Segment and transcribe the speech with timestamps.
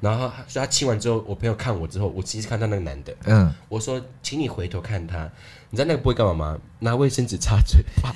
[0.00, 5.28] 然后他所以他亲完之后，我朋友看我之后，我其实看到那个男的，嗯，我说，请你回头看他，
[5.70, 6.56] 你知道那个 boy 干嘛吗？
[6.78, 7.82] 拿卫生纸擦嘴。
[8.00, 8.14] 巴。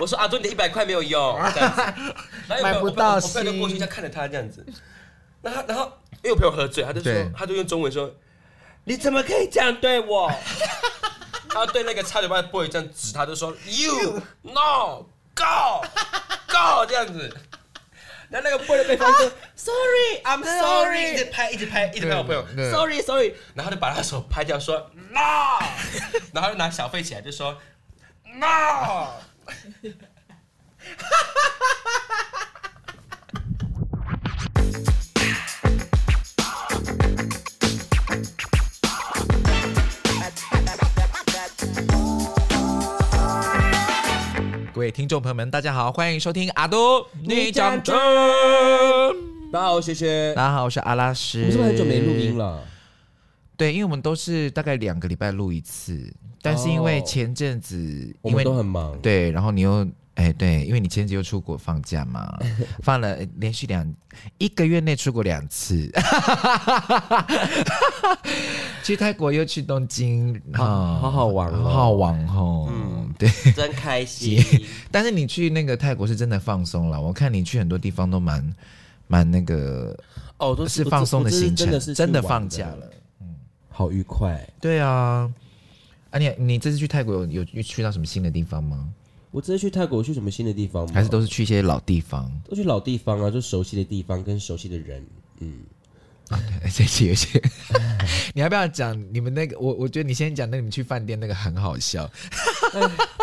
[0.00, 1.82] 我说阿东，你的一百块没有用，这样子，
[2.48, 4.64] 然后买不到我朋友就过去，这样看着他这样子，
[5.42, 5.92] 然后然后
[6.22, 8.14] 因为我朋友喝醉，他就说，他就用中文说，
[8.84, 10.32] 你怎么可以这样对我？
[11.64, 15.82] 他对那个擦嘴巴的 boy 这样指，他就说 You no go
[16.48, 17.34] go 这样子。
[18.28, 25.60] 然后那个 boy 的对方说 Sorry I'm sorry，一直拍一直拍一直拍我朋友 Sorry Sorry，然后就把他手拍掉说 No，
[26.34, 27.56] 然后就拿小费起来就说
[28.24, 29.12] No。
[44.76, 47.96] 各位听众朋友们，大家好，欢迎收听阿都女讲真。
[49.50, 50.34] 大家好，谢谢。
[50.34, 51.42] 大家好，我是阿拉斯。
[51.46, 52.62] 我是不是很久没录音了？
[53.56, 62.38] 对，因为我们都是大概两个礼拜录一次，但是因为前阵子因为我们都很忙，对，然后你又哎对，因为你前阵子又出国放假嘛，
[62.84, 63.90] 放了连续两
[64.36, 65.90] 一个月内出国两次，
[68.84, 74.42] 去泰国又去东京，好好好玩哦，好好玩哦，嗯，对，真开心。
[74.90, 78.54] 但是你去那个泰国是真的放松了，我看你去很多地方都蛮
[79.06, 79.96] 蛮那个
[80.38, 82.90] 哦，都是放松的行程，真的是真的放假了。
[83.20, 83.34] 嗯
[83.68, 85.30] 好愉快，对啊，
[86.10, 88.88] 啊你你这次去泰国有有去到什么新的地方吗？
[89.30, 90.92] 我这次去泰国去什么新的地方吗？
[90.94, 92.32] 还是都是去一些老地方？
[92.48, 95.04] 都去老地方啊，就熟悉的地方跟熟悉的人，
[95.40, 95.58] 嗯。
[96.28, 97.40] 啊，对，这期有些，
[98.34, 99.56] 你要不要讲你们那个？
[99.58, 102.10] 我我觉得你先讲，那你们去饭店那个很好笑。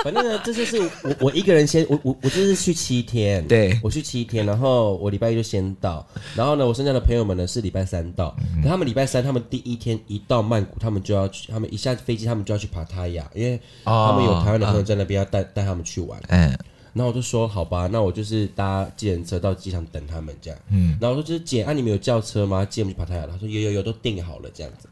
[0.04, 16.58] 反正呢，这就是我我一个人先，我我我就是去七天，对，我去七天，然后我礼拜一就先到，然后呢，我剩下的朋友们呢是礼拜三到，可、他们礼拜三他们第一天一到曼谷，他们就要去，他们一下飞机他们就要去帕塔亚，因为他们有台湾的朋友在那边要带带、哦、他们去玩，嗯。
[16.94, 20.60] 然后我就说好吧，那我就是搭计程车到机场等他们这样。
[20.70, 22.64] 嗯，然后我说就是姐，啊你们有叫车吗？
[22.64, 23.26] 接我们去帕塔亚。
[23.28, 24.88] 他说有有有，都订好了这样子。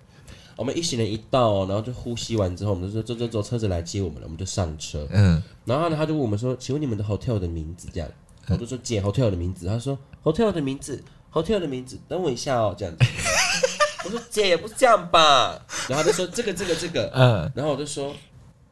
[0.58, 5.08] 我们一行人一到，然后就呼吸完之后，我们就说走走走，车子来接我们了，我们就上车。
[5.12, 8.10] 嗯，然后呢，他就问我们说，请问你们的 hotel 的名字这样？
[8.48, 9.68] 我就说姐，hotel 的名字。
[9.68, 13.06] 他说 hotel 的名字，hotel 的名字，等我一下哦，这样子。
[14.04, 15.64] 我说姐，也不是这样吧？
[15.88, 17.12] 然后他就说这个这个这个。
[17.14, 18.14] 嗯，然后我就说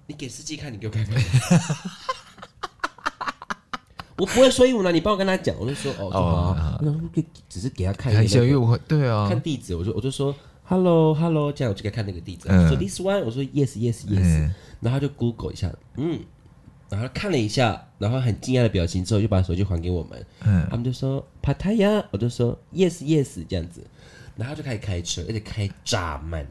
[0.07, 1.15] 你给司机看，你给我看看。
[4.19, 5.55] 我不会说英文啊，你帮我跟他讲。
[5.59, 9.75] 我就说哦，好，我就只是给他看一下，因为我对啊，看地址。
[9.75, 10.35] 我就我就说
[10.65, 12.47] hello hello，这样我就给他看那个地址。
[12.67, 16.19] 说 this one，我说 yes yes yes，然后他就 Google 一下，嗯，
[16.89, 20.25] 然后他看了一下，然后很惊讶的表情之后，就把手机还给我们。
[20.45, 23.81] 嗯，他们就说 Pattaya，我就说 yes yes 这样子，
[24.35, 26.45] 然后就开始开车，而且开炸慢。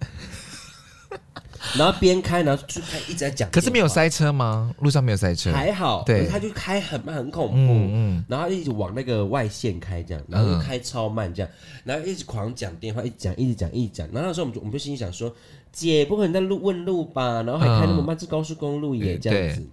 [1.77, 3.51] 然后边开，然后就开一直在讲。
[3.51, 4.73] 可是没有塞车吗？
[4.81, 6.03] 路上没有塞车，还好。
[6.05, 7.57] 对，他就开很慢，很恐怖。
[7.57, 8.25] 嗯嗯。
[8.29, 11.51] 然后一直往那个外线开，这样，然后就开超慢，这样，
[11.85, 14.07] 然后一直狂讲电话，一直讲，一直讲，一直讲。
[14.13, 15.35] 然后那时候我们就我们就心里想说，
[15.73, 17.43] 姐不可能在路问路吧？
[17.43, 19.67] 然后还开那么慢，是高速公路也这样子。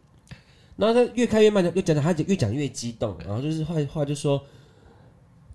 [0.78, 3.16] 然后他越开越慢，又讲讲，他越讲越激动。
[3.26, 4.42] 然后就是话话就说，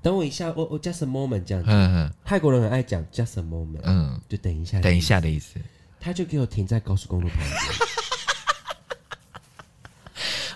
[0.02, 1.70] 等我一下，我我 just a moment 这样子。
[1.70, 2.12] 嗯嗯。
[2.24, 5.54] 泰国人很爱讲 just a moment，嗯，就等一下，等一下的意思。
[6.00, 7.38] 他就给我停在高速公路旁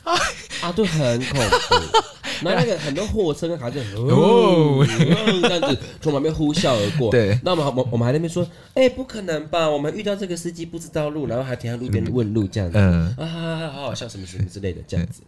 [0.02, 0.14] 边，
[0.62, 1.98] 啊，就很恐怖。
[2.42, 7.10] 然后那个很多货车跟卡车哦，这样子从旁边呼啸而过。
[7.10, 8.42] 对，那我们我我们还在那边说，
[8.74, 9.70] 哎、欸，不可能吧？
[9.70, 12.76] 我们遇到这个司机不知道路，然后还停在路边问路这样子。
[12.76, 15.22] 嗯啊，好好笑，什么什么之类的这样子。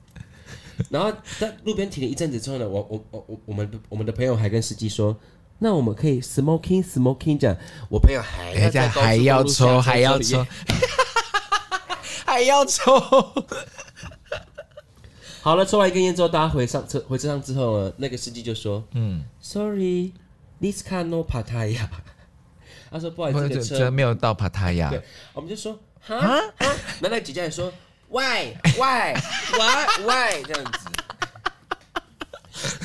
[0.90, 5.16] 然后在路边停了一阵子之后呢，我我我我我们的我们的朋友还跟司机说。
[5.58, 7.56] 那我们可以 smoking smoking 这样，
[7.88, 10.46] 我朋友还要在还要抽还要抽，
[12.26, 12.92] 还要抽。
[15.40, 21.88] 好了，抽完一根烟之后，大家回上车回车上之后呢，那个司机就说：“嗯，sorry，this car no Pattaya。”
[22.92, 25.00] 他说：“不好意思，这个车没有到 Pattaya。”对，
[25.32, 26.38] 我们就说：“哈哈。”
[27.00, 27.72] 那那姐姐也说
[28.08, 29.14] ：“Why why
[29.52, 30.70] why why 这样子。”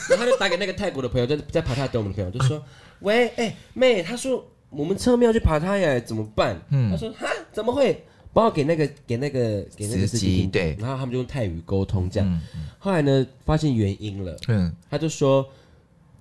[0.09, 2.61] 然后他就打给那个泰国的朋友，在在爬塔等我们的朋友，就说
[2.99, 8.05] ：“喂，哎、欸、妹，他说我们车没有去爬塔呀，怎么办？”嗯，他说：“哈，怎么会？
[8.33, 12.41] 帮我给那个给那个给那个司机对。”然后他们就用泰语沟通，这样。
[12.53, 14.37] 嗯、后来呢，发现原因了。
[14.47, 15.47] 嗯，他就说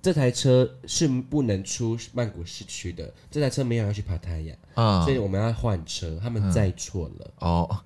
[0.01, 6.17] 这台车是不能出曼谷市区的，这台车没有要去帕塔呀，啊，所以我们要换车。
[6.21, 7.33] 他们载错了。
[7.41, 7.83] 嗯、哦。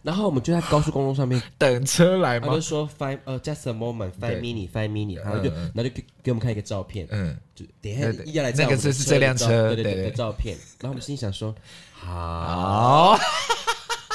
[0.00, 2.46] 然后我们就在高速公路上面等车来吗？
[2.48, 10.56] 他就说 five 呃 just a moment five minute five minute，然后就然后就给给我们看一个照片，嗯，就等一下要来那个是是这辆车，对对对，照片。
[10.80, 11.54] 然后我们心想说
[11.92, 13.18] 好，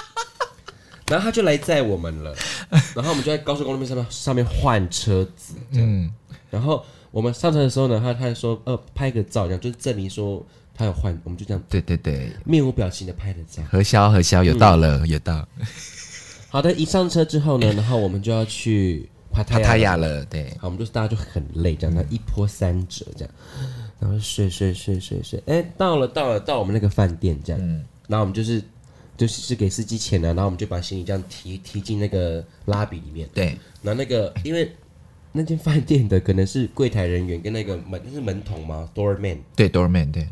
[1.09, 2.35] 然后他就来载我们了，
[2.95, 6.11] 然后我们就在高速公路上面上面换车子，嗯，
[6.49, 10.43] 然后我们上车的时候呢，他他就说呃拍个照，这样就是证明说。
[10.75, 13.61] 他有换，我们就这样，对对对，面无表情的拍了照。
[13.69, 15.47] 核销核销，有到了，有到。
[16.49, 20.49] 好的，一上车之后呢， 然后我们就要去帕塔亚了，对。
[20.59, 23.33] 好，我们就是大家就很累，这样，那一波三折这样，
[23.99, 27.61] 然后睡睡睡睡睡，哎，到了到了到我们那个饭店这样，
[28.07, 28.61] 然后我们就是
[29.15, 33.57] 就是是给司机钱的，然后我们就把行李这样提提进那个拉比里面，对。
[33.81, 34.71] 然后那个因为
[35.31, 40.27] 那间饭店的可能是柜台人员跟那个门是门童吗？Doorman，对，Doorman，对。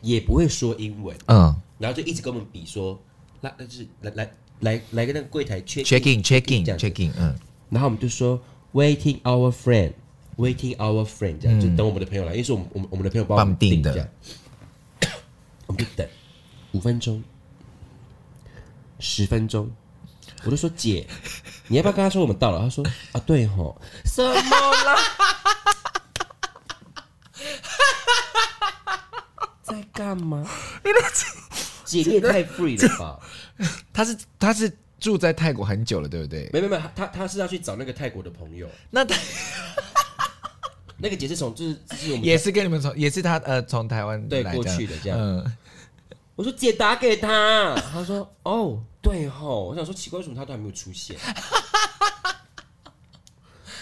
[0.00, 3.00] 也不会说英文，嗯，然后就一直跟我们比说，
[3.40, 4.30] 那那就是来来
[4.60, 7.34] 来来个那个柜台 check check in check in check in，嗯，
[7.70, 8.40] 然后我们就说
[8.72, 9.92] waiting our friend
[10.36, 14.08] waiting our friend 这样，就等我们的朋友来，因为是我们我们我们的朋友帮我们订的，
[15.66, 16.06] 我们就等
[16.72, 17.22] 五分钟、
[18.98, 19.70] 十分钟，
[20.44, 21.06] 我就说姐，
[21.66, 22.60] 你要不要跟他说我们到了？
[22.60, 24.32] 他说啊对吼，什么
[24.84, 24.96] 啦？
[29.68, 30.48] 在干嘛？
[31.84, 33.18] 姐你也太 free 了吧！
[33.92, 34.70] 他是他是
[35.00, 36.50] 住在泰国很久了，对不对？
[36.52, 38.68] 没没没，他他是要去找那个泰国的朋友。
[38.90, 39.16] 那他
[40.98, 45.18] 那个姐是从就是就是我们也是跟你们从也是他呃从台湾对过去的这样。
[45.18, 45.56] 嗯，
[46.36, 51.16] 我说姐打给他，他说哦对吼，我想说奇怪为什么他都还没有出现。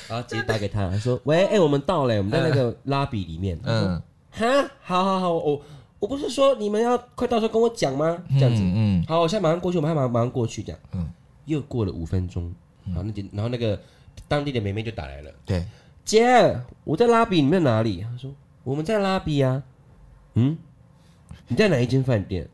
[0.08, 3.58] 然后姐打给他，他说喂哎、欸、我们到了，我们在那个拉比里面。
[3.64, 4.00] 嗯，
[4.36, 5.62] 哈好好好我。
[5.98, 8.22] 我不是说你们要快到时候跟我讲吗？
[8.38, 11.10] 这样子，嗯，好，我现在马上过去，我们还马上马上过去，这样，嗯，
[11.46, 12.54] 又过了五分钟，
[12.94, 13.80] 好，那然后那个
[14.28, 15.66] 当地的妹妹就打来了，对，
[16.04, 16.54] 姐，
[16.84, 18.02] 我在拉比，你们在哪里？
[18.02, 18.30] 她说
[18.62, 19.62] 我们在拉比啊，
[20.34, 20.58] 嗯，
[21.48, 22.46] 你在哪一间饭店？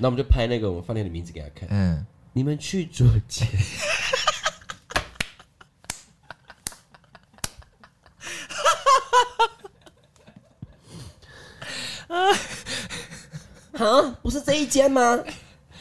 [0.00, 3.46] 那我们就拍那个我们饭店的名字给她看，嗯，你们去左间。
[13.78, 15.18] 啊，不是这一间吗？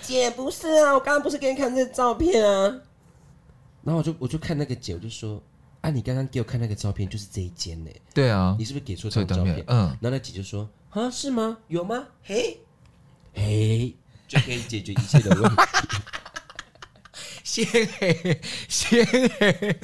[0.01, 2.81] 姐，不是啊，我刚刚不是给你看这个照片啊。
[3.83, 5.41] 然后我就我就看那个姐，我就说，
[5.81, 7.91] 啊，你刚刚给我看那个照片就是这一间呢？
[8.13, 9.63] 对啊，你是不是给错这张照片？
[9.67, 9.77] 嗯。
[10.01, 11.57] 然后那姐就说，啊，是吗？
[11.67, 12.07] 有吗？
[12.23, 12.59] 嘿，
[13.33, 13.95] 嘿，
[14.27, 15.55] 就可以解决一切的问题。
[17.65, 19.75] 先黑，先黑。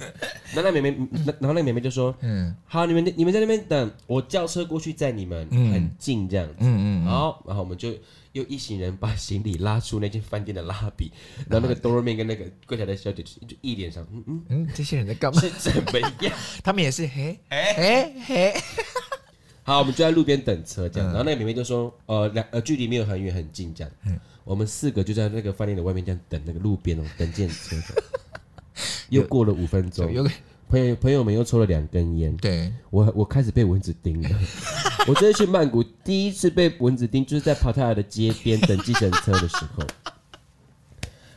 [0.56, 0.96] 那那妹妹，
[1.40, 6.56] 然后那妹妹就说，嗯，好，你们你们在那边等，我叫车过去载你们，很近这样子。
[6.60, 7.06] 嗯嗯。
[7.06, 7.94] 好，然后我们就
[8.34, 11.12] 又一行人把行李拉出那间饭店的拉比，
[11.50, 15.42] 然后那个 doorman 跟那个柜台的小姐就一脸上，嗯嗯嗯， 这些人在干嘛？
[15.42, 16.34] 是怎么样？
[16.64, 18.54] 他们也是嘿，嘿嘿嘿。
[19.64, 23.92] 好，我们就在路边等车这样，然后那个妹妹就说，呃，两呃距离没有很远很近这样。
[24.06, 24.20] 嗯。
[24.44, 28.04] 我们四个就在那个饭店的外面这样等那个路边哦，等见车的。
[29.08, 30.06] 又过了五分钟，
[30.68, 32.36] 朋友朋友们又抽了两根烟。
[32.36, 34.30] 对，我我开始被蚊子叮了。
[35.08, 39.88] 我这次去曼谷第一次被蚊子叮，就是在帕塔亚的街边等计程车的时候。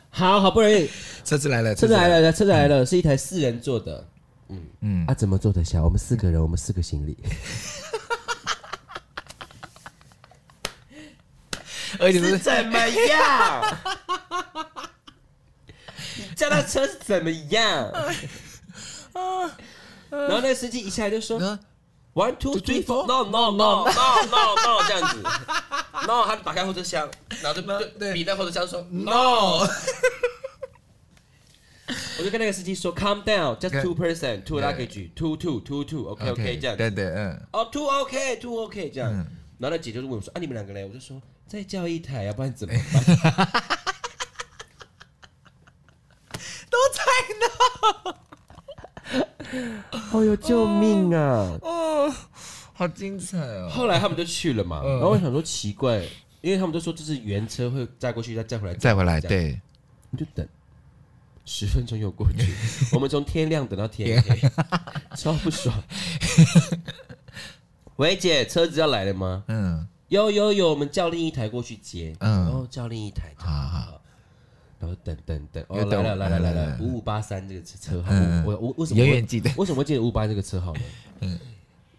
[0.09, 0.89] 好好不容易
[1.23, 4.05] 车子来了，车子来了，车子来了，是一台四人座的。
[4.49, 5.81] 嗯嗯，啊，怎么坐得下？
[5.81, 7.17] 我们四个人，我们四个行李。
[11.99, 13.77] 而且是怎么样？
[16.17, 17.91] 你叫他车是怎么样？
[20.09, 21.39] 然后那个司机一下来就说
[22.13, 25.21] ：“One two three four no no no no no no 这样子。”
[26.07, 27.09] 然后他就打开后车厢，
[27.41, 27.61] 然后就
[28.13, 29.67] 比那后车厢说：“No。”
[32.19, 37.47] 我就跟那个司机说：“Calm down, just two person, two luggage, two two two two, OK OK 这样子。”对对嗯。
[37.53, 39.11] 哦，two OK two OK 这样。
[39.59, 41.21] 然后那姐就问我说：“啊，你们两个嘞？”我就说。
[41.47, 43.03] 再叫一台，要不然怎么办？
[46.69, 47.01] 都在
[47.39, 47.49] 那！
[50.11, 51.57] 哦呦，救命啊！
[51.61, 52.13] 哦，
[52.73, 53.69] 好精彩哦！
[53.69, 56.03] 后来他们就去了嘛，然后我想说奇怪，
[56.41, 59.21] 因为他们都说这是原车会载过去，再载回来，载回来。
[59.21, 59.61] 对，
[60.09, 60.45] 你就等
[61.45, 62.53] 十分钟又过去，
[62.91, 64.41] 我们从天亮等到天黑，
[65.15, 65.81] 超不爽。
[67.95, 69.45] 喂，姐，车子要来了吗？
[69.47, 69.87] 嗯。
[70.09, 74.01] 有有有，我们叫另一台过去接，然后叫另一台，好好，
[74.79, 78.11] 然后等等等，哦，来了来了来了，五五八三这个车号，
[78.45, 79.51] 我我为什么永远记得？
[79.57, 80.81] 为什么会记得五五八这个车号呢？
[81.21, 81.39] 嗯，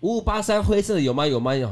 [0.00, 1.26] 五五八三灰色的有吗？
[1.26, 1.54] 有吗？
[1.54, 1.68] 有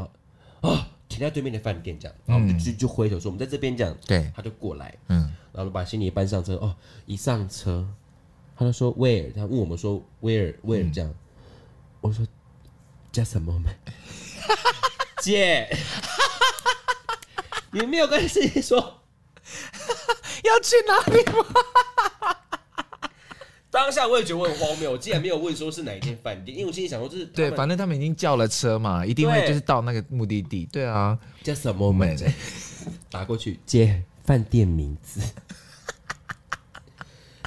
[0.61, 6.57] 啊，停在对面的饭店这样，然后我们就就挥手说我们在这边这样，对，他就过来，嗯，然然后把行李搬上车。
[6.57, 6.77] 哦，
[7.07, 7.89] 一上车，
[8.55, 9.33] 他就说 Where？
[9.33, 11.09] 他问我们说 Where Where 这样。
[11.11, 11.17] 嗯、
[12.03, 12.27] 我说
[13.11, 13.77] Just a moment，
[15.23, 15.69] 姐，
[17.73, 19.03] 你没有跟司机说。
[20.45, 22.37] 要去哪里吗？
[23.71, 30.67] 当下我也觉得我很荒谬，我竟然没有问说是哪一间饭店，因为我心里想说就是对，反正他们已经叫了车嘛，一定会就是到那个目的地。
[30.73, 32.33] 对啊，Just a moment，
[33.11, 35.21] 打过去接饭店名字，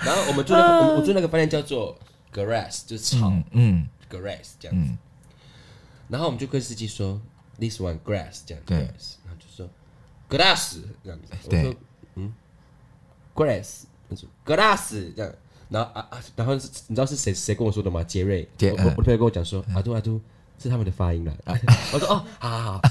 [0.04, 1.98] 然后我们住那个，我我住那个饭店叫做
[2.34, 4.94] Grass，就是草，嗯，Grass 这样子。
[6.10, 7.20] 然后我们就跟司机说
[7.60, 9.70] This one Grass 这样，对，然后就说
[10.30, 11.76] Grass 这样子，我说
[12.16, 12.34] 嗯
[13.36, 15.34] ，Grass，他说 Grass 这样。
[15.70, 18.04] 然后啊啊，然后是你知道是谁谁跟我说的吗？
[18.04, 20.20] 杰瑞，我我朋友跟我讲说，阿杜阿杜
[20.58, 21.38] 是他们的发音了。
[21.94, 22.82] 我说哦，好好好，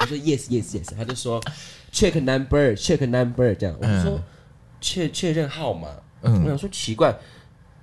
[0.00, 1.40] 我说 yes yes yes，他就说
[1.92, 4.20] check number check number 这样，我就说
[4.80, 5.88] 确确认号码。
[6.22, 7.16] 我想说奇怪，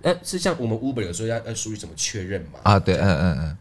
[0.02, 2.60] 那是像我们 Uber 有时候要要属于怎么确认嘛？
[2.64, 3.58] 啊对，嗯嗯嗯，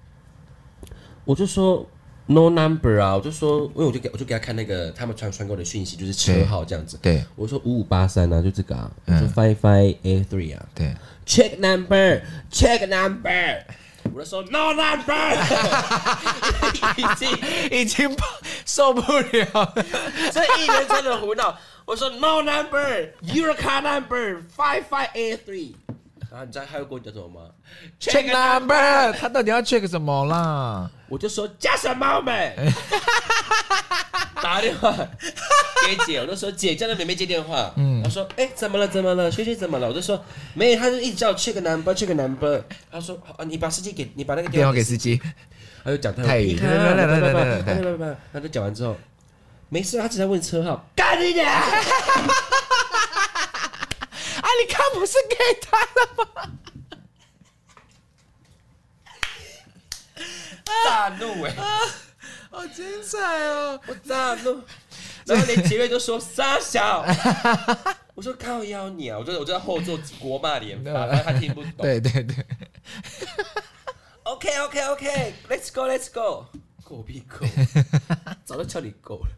[1.25, 1.89] 我就说。
[2.31, 6.97] No number 啊，我就说，因为我就给我就给他看那个他们传传过的讯息，就是车号这样子。
[7.03, 10.65] 对，我说五五八三啊，就这个啊，我说 five five eight three 啊。
[10.73, 10.95] 对
[11.27, 13.65] ，check number，check number，
[14.15, 15.35] 我就说 no number，
[16.97, 17.29] 已经
[17.81, 18.17] 已经
[18.65, 19.75] 受不了，
[20.33, 21.59] 这一连串的胡闹。
[21.85, 25.73] 我说 no number，your car number five five eight three。
[26.31, 27.41] 然后你知道他又跟我讲什么吗
[28.01, 30.89] ？Check number，他到底要 check 什么啦？
[31.09, 32.55] 我就说加什么呗。
[34.43, 34.91] 打个电话
[35.87, 37.73] 给姐，我都说姐叫那妹妹接电话。
[37.77, 39.89] 嗯，她说哎、怎么了怎么了，学姐怎么了？
[39.89, 42.63] 我就说没有，她就一直叫 check number check number。
[42.91, 45.21] 她说啊你把司机给你把那个电话给司机。
[45.85, 48.97] 她就讲泰语，来来来来来来来来，她就讲完之后，
[49.69, 51.51] 没事，他只在问车号，干你娘！
[54.95, 56.53] 不是给他了吗？
[60.85, 61.55] 大怒哎！
[62.51, 63.81] 好精彩哦！
[63.87, 64.63] 我大怒，
[65.25, 67.05] 然后连杰瑞都说傻小，
[68.15, 69.17] 我说靠腰你啊！
[69.19, 71.73] 我觉得我在后座国骂连发， 然后他听不懂。
[71.79, 72.37] 对对对。
[74.25, 76.47] OK OK OK，Let's go Let's go，
[76.85, 77.47] 狗屁狗，
[78.45, 79.31] 早就叫你狗了。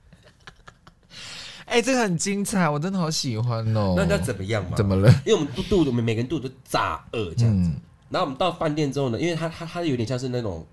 [1.73, 3.95] 哎、欸，这个很精彩，我真的好喜欢哦。
[3.97, 4.73] 那你知道怎么样吗？
[4.77, 5.09] 怎么了？
[5.25, 7.71] 因为我们肚我们每个人肚子都炸饿这样子。
[7.71, 10.67] 嗯、然后我们到饭店之后呢，因为它它它有点像是那种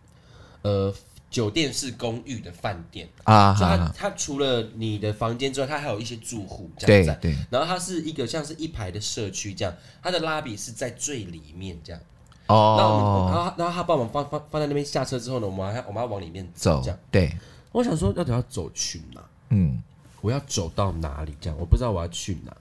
[0.61, 0.93] 呃
[1.31, 7.17] 酒店式公寓的饭店啊，所以它它除了你的房间之外，它还有一些住户这样子。
[7.21, 7.39] 对对。
[7.49, 12.01] 然后它是一个像是一排的社区这样，它的拉比是在最里面这样。
[12.47, 12.75] 哦。
[12.77, 16.99] 然后我们然后然后他帮我们放放放在那边下车之后呢，我们还我们要往里面走这样。
[17.09, 17.31] 对。
[17.71, 19.21] 我想说，要等下走去哪？
[19.51, 19.81] 嗯。
[20.21, 21.35] 我要走到哪里？
[21.39, 22.55] 这样我不知道我要去哪。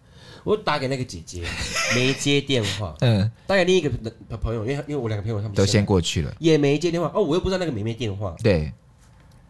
[0.44, 1.44] 我打给那个姐姐，
[1.94, 2.94] 没接电话。
[3.00, 3.90] 嗯，打给另一个
[4.38, 7.10] 朋友，因为因为我两个朋友他们都先过去了，也没接电话。
[7.14, 8.34] 哦，我又不知道那个妹妹电话。
[8.42, 8.72] 对，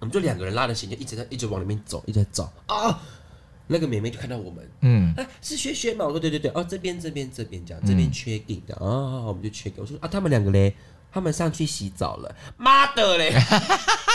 [0.00, 3.00] 我们就两个人拉着行李，一直在一直往里面走，一直在找啊。
[3.70, 6.06] 那个妹妹就看到我们，嗯，哎，是萱萱吗？
[6.06, 9.74] 我说对对对，哦，这边这边这边这样，这边 check in 的，哦，我们就 check in。
[9.76, 10.74] 我说啊，他们两个嘞，
[11.12, 12.34] 他们上去洗澡了。
[12.56, 13.30] 妈的嘞，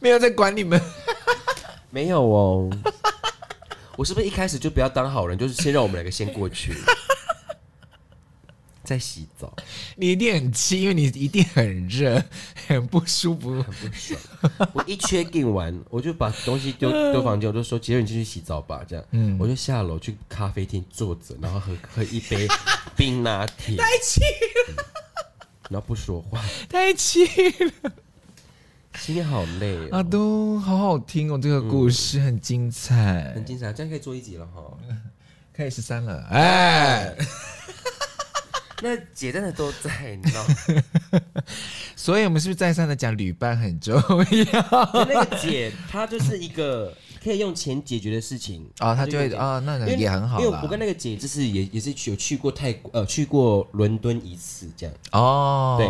[0.00, 0.80] 没有在管你们。
[1.90, 2.70] 没有哦，
[3.96, 6.74] 我是不是一开始就不要当好人，就是先让我们两个先过去，
[8.84, 9.50] 再洗澡？
[9.96, 12.22] 你一定很气，因为你一定很热，
[12.66, 14.20] 很不舒服，很不爽。
[14.74, 22.46] 我一 check in 完，我就把东西丢 丢房间，我就说：“杰瑞，你进去洗澡吧。”这样，嗯，我就下楼去咖啡厅坐着，然后喝喝一杯
[22.94, 24.84] 冰拿铁，太气了，
[25.70, 27.92] 然后不说话，太气了。
[28.98, 34.62] 心好累，阿都好好听哦，这个故事很精彩，很精彩，这样可以做一集了哈，
[35.54, 37.14] 可以十三了，哎，
[38.82, 41.42] 那姐真的都在，你知道吗？
[41.94, 43.94] 所以我们是不是再三的讲旅伴很重
[44.52, 44.90] 要？
[45.08, 46.92] 那个姐她就是一个。
[47.26, 48.64] 可以用钱解决的事情。
[48.78, 50.40] 啊，他就会啊，那也很好。
[50.40, 54.94] 因为我跟那个姐就是也也是有去过泰国，呃，去过伦敦一次这样。
[55.12, 55.86] 哦，对。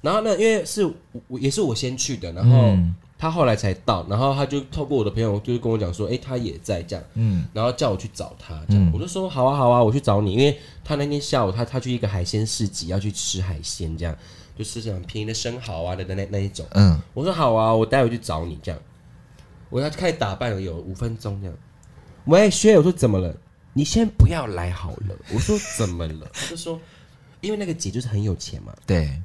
[0.00, 0.84] 然后呢，因为是
[1.26, 2.76] 我也是我先去的，然后
[3.18, 14.16] 他后来才到，然后他就透过我的朋友就是跟我讲说，哎，他也在这样，嗯，然后叫我去找他这样，我就说好啊好啊，我去找你，因为他那天下午他他去一个海鲜市集要去吃海鲜这样，
[14.56, 18.80] 就吃这种便宜的生蚝啊的那那一种，嗯，我说好啊，我待会去找你这样。
[19.70, 21.56] 我要开始打扮了，有五分钟这样。
[22.24, 23.34] 喂，薛，我说怎么了？
[23.72, 25.16] 你先不要来好了。
[25.32, 26.26] 我说怎么了？
[26.32, 26.80] 他就说，
[27.40, 28.74] 因为那个姐就是很有钱嘛。
[28.86, 29.20] 对。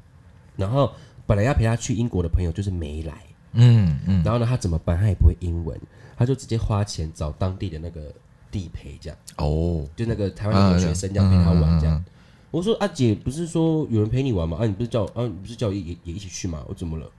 [0.56, 0.92] 然后
[1.26, 3.14] 本来要陪她去英国的朋友就是没来。
[3.54, 4.24] 嗯嗯。
[4.24, 4.98] 然后呢，她怎么办？
[4.98, 5.80] 她也不会英文，
[6.16, 8.14] 她就直接花钱找当地的那个
[8.52, 9.18] 地陪这样。
[9.38, 12.04] 哦，就那个台湾的学生这样陪她玩这样。
[12.52, 14.58] 我说阿姐，不是说有人陪你玩吗？
[14.62, 16.64] 啊，你不是叫啊，你不是叫也也也一起去吗？
[16.68, 17.10] 我怎么了？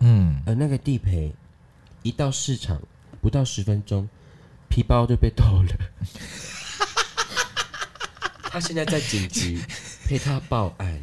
[0.00, 1.32] 嗯，呃，那个地陪
[2.02, 2.80] 一到市场
[3.20, 4.08] 不到十分钟，
[4.68, 5.68] 皮包就被偷了。
[8.50, 9.60] 他现在在警局
[10.04, 11.00] 陪他报案。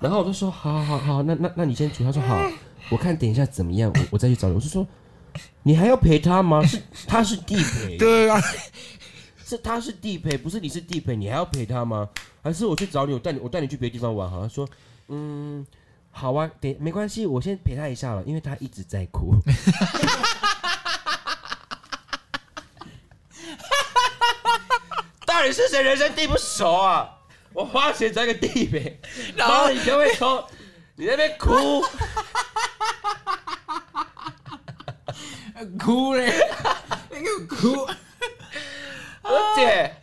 [0.00, 2.04] 然后我就说，好好好好，那那那你先去。
[2.04, 2.50] 他说好，
[2.90, 4.54] 我看等一下怎么样，我我再去找你。
[4.54, 4.86] 我就说，
[5.62, 6.62] 你还要陪他吗？
[6.64, 8.40] 是他是地陪，对啊，
[9.44, 12.08] 是他是地陪，不是你是地陪，你还要陪他吗？
[12.42, 14.30] 还是我去找你，我带你我带你去别的地方玩？
[14.30, 14.68] 好，他说，
[15.08, 15.66] 嗯。
[16.16, 19.34] 好啊，等没关系，我先陪他一下了，因为他一直在哭。
[25.26, 27.10] 到底是谁人生地不熟啊？
[27.52, 29.00] 我花钱找个地陪，
[29.36, 30.48] 然后你就会说
[30.96, 31.84] 你在那边哭，
[35.84, 36.32] 哭嘞，
[37.10, 37.86] 那个哭，
[39.22, 39.94] 我姐。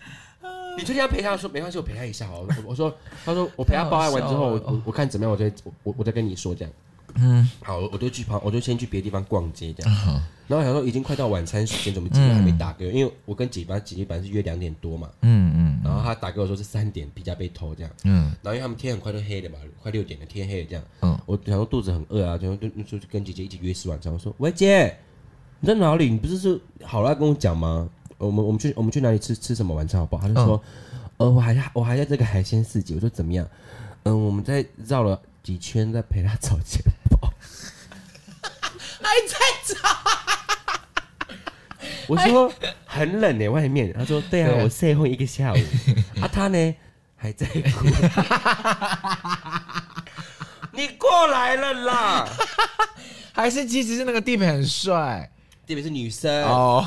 [0.77, 2.39] 你昨天要陪他说没关系，我陪他一下好。
[2.39, 2.93] 我我说，
[3.25, 5.51] 他说我陪他报案完之后，我我看怎么样，我再
[5.83, 6.73] 我我再跟你说这样。
[7.15, 10.21] 嗯，好，我就去旁，我就先去别的地方逛街这样。
[10.47, 12.91] 然后我想说已经快到晚餐时间，怎么姐姐还没打给我？
[12.91, 15.09] 因为我跟姐姐姐姐本来是约两点多嘛。
[15.21, 15.81] 嗯嗯。
[15.83, 17.91] 然后他打给我说是三点皮夹被偷这样。
[18.05, 18.33] 嗯。
[18.41, 20.83] 然后因为他们天很快就黑了嘛，快六点了，天黑了这样。
[21.01, 21.19] 嗯。
[21.25, 24.11] 我想说肚子很饿啊，就就就跟姐姐一起约吃晚餐。
[24.11, 24.97] 我说喂姐，
[25.59, 26.09] 你在哪里？
[26.09, 27.89] 你不是说好了要跟我讲吗？
[28.21, 30.21] 我们我们去我们去哪里吃吃什么晚餐好不好？
[30.27, 30.63] 他就说，
[31.17, 32.93] 呃，我还我还在这个海鲜市集。
[32.93, 33.47] 我说怎么样？
[34.03, 37.17] 嗯，我们在绕了几圈，在陪他找钱包，
[39.01, 39.35] 还在
[39.65, 39.75] 找。
[42.07, 42.51] 我说
[42.85, 43.91] 很冷呢，外面。
[43.93, 45.57] 他说对啊，我晒后一个下午。
[46.21, 46.75] 啊，他呢
[47.15, 47.85] 还在哭。
[50.73, 52.27] 你过来了啦？
[53.33, 55.31] 还是其实是那个地陪很帅？
[55.65, 56.85] 这边是女生哦，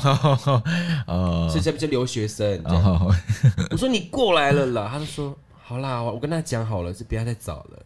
[1.07, 2.61] 哦，是这边是留学生。
[2.65, 3.11] 哦、
[3.71, 7.79] 我说你过来了啦，他就说好啦，我跟他讲好了，是不要再找了。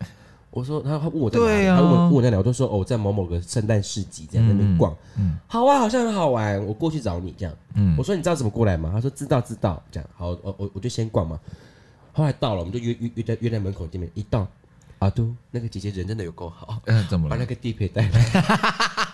[0.52, 4.94] 我说他他问我在哪里，啊、他问问我在哪，我就说哦，在某某个圣诞市集这样在那边逛。
[5.16, 7.56] 嗯，好啊，好像很好玩，我过去找你这样。
[7.76, 8.90] 嗯，我说你知道怎么过来吗？
[8.92, 11.40] 他说知道知道，这样好，我我我就先逛嘛。
[12.12, 14.10] 后来到了，我们就约约约在约在门口见面。
[14.16, 14.48] 一到，
[14.98, 17.36] 阿都那个姐姐人真的有够好，嗯， 怎么了？
[17.36, 19.09] 把那个地陪带来。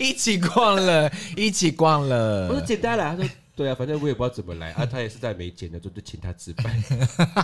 [0.00, 2.48] 一起逛了，一起逛了。
[2.48, 4.86] 我说简单来，他说对啊，反正我也不知道怎么来啊。
[4.86, 6.74] 他也是在没钱的，就就请他吃饭。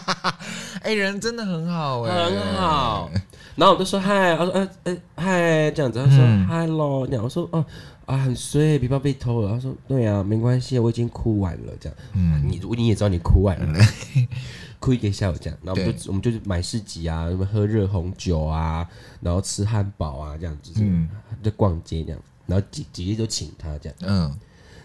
[0.80, 3.10] 哎、欸，人真的很好哎、欸，很好。
[3.56, 7.22] 然后我就说嗨，他说哎哎嗨这样子，他说嗨喽这样。
[7.22, 7.62] 我说哦
[8.06, 9.50] 啊很衰，皮包被偷了。
[9.50, 11.98] 他说对啊，没关系，我已经哭完了这样。
[12.14, 13.78] 嗯，你你也知道你哭完了，
[14.80, 15.58] 哭一个下午这样。
[15.62, 18.88] 然后我们就我们就买市集啊，什么喝热红酒啊，
[19.20, 21.06] 然后吃汉堡啊这样子，嗯，
[21.42, 22.18] 就逛街这样。
[22.46, 24.38] 然后姐姐姐就请他这样，嗯，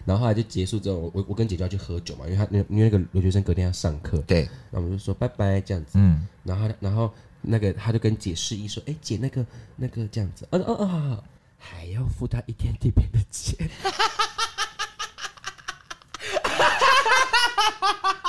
[0.04, 9.46] 然后后来就结束之后，我我跟姐姐要去喝酒嘛，因为他那因为那个留学生隔天要上课，对，然后我们就说拜拜这样子，嗯，然后然后那个他就跟姐示意说，哎姐那个
[9.76, 11.22] 那个这样子，嗯嗯嗯，
[11.56, 14.32] 还要付他一天地陪的钱，哈哈哈
[17.80, 18.28] 哈哈哈，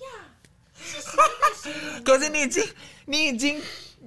[0.00, 0.06] 呀，
[2.04, 2.64] 可是你已经
[3.06, 3.62] 你已经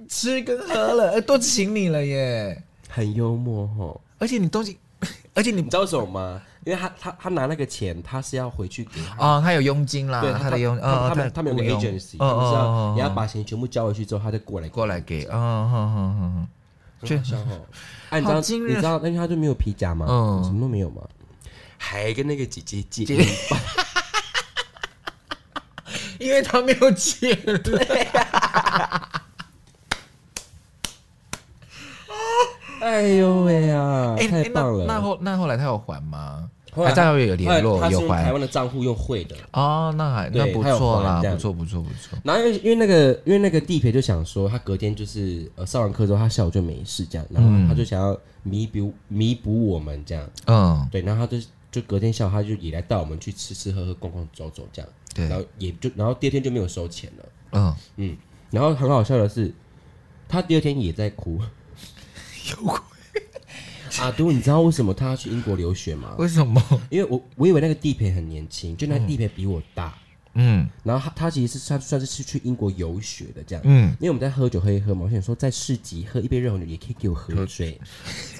[0.08, 2.62] 吃跟喝了，都请你了耶。
[2.88, 4.78] 很幽默哈，而且你东西，
[5.34, 6.42] 而且你知道什么吗？
[6.64, 9.16] 因为他他他拿那个钱，他是要回去给他。
[9.16, 16.48] 哦，他有佣金啦，对，他的佣，他们他们有个 agency，你知道，你要把钱全部交回去之后，他再过来过来给，嗯嗯嗯嗯，
[17.06, 17.34] 确实。
[17.36, 17.42] 哈，
[18.10, 20.04] 哎，你知道你知道，那他就没有皮夹嘛？
[20.08, 21.02] 嗯，什么都没有嘛？
[21.78, 23.04] 还跟那个姐姐借，
[26.18, 27.78] 因为他没有钱，对
[28.12, 29.07] 呀。
[32.98, 34.16] 哎呦喂呀！
[34.28, 34.84] 太棒了！
[34.84, 36.50] 那后那后来他有还吗？
[36.74, 38.24] 还在有联络，有还。
[38.24, 42.18] 台湾的账户用汇的哦，那还那不错啦，不错不错不错。
[42.24, 58.16] 然后因为因为那个因为那个地陪就想说，他隔天就是呃上完课之后，他下午就没事这样，然后他就想要弥补弥补我们这样，嗯，对，然后他就就隔天下午他就也来带我们去吃吃喝喝逛逛走走这样，对，然后也就然后第二天就没有收钱了，嗯嗯，
[58.50, 59.54] 然后很好笑的是，
[60.28, 61.40] 他第二天也在哭。
[62.50, 62.78] 有鬼
[64.00, 64.12] 啊！
[64.16, 66.14] 对，你知道为什么他要去英国留学吗？
[66.18, 66.62] 为什么？
[66.90, 69.92] 因为我我以为那个地陪很年轻，就那个地陪比我大，
[70.34, 77.78] 嗯，然后他他其实是他算是是去英国游学的这样，嗯，因为我们在喝酒喝一喝嘛，我想说在市集喝一杯热红酒也可以给我喝醉。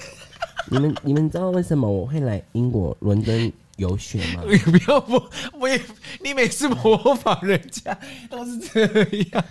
[0.71, 4.43] 你们你们知道为什么我会来英国伦敦有血吗？
[4.47, 5.81] 你不要模，我也
[6.21, 7.97] 你每次模仿人家
[8.29, 8.81] 都是这
[9.31, 9.43] 样。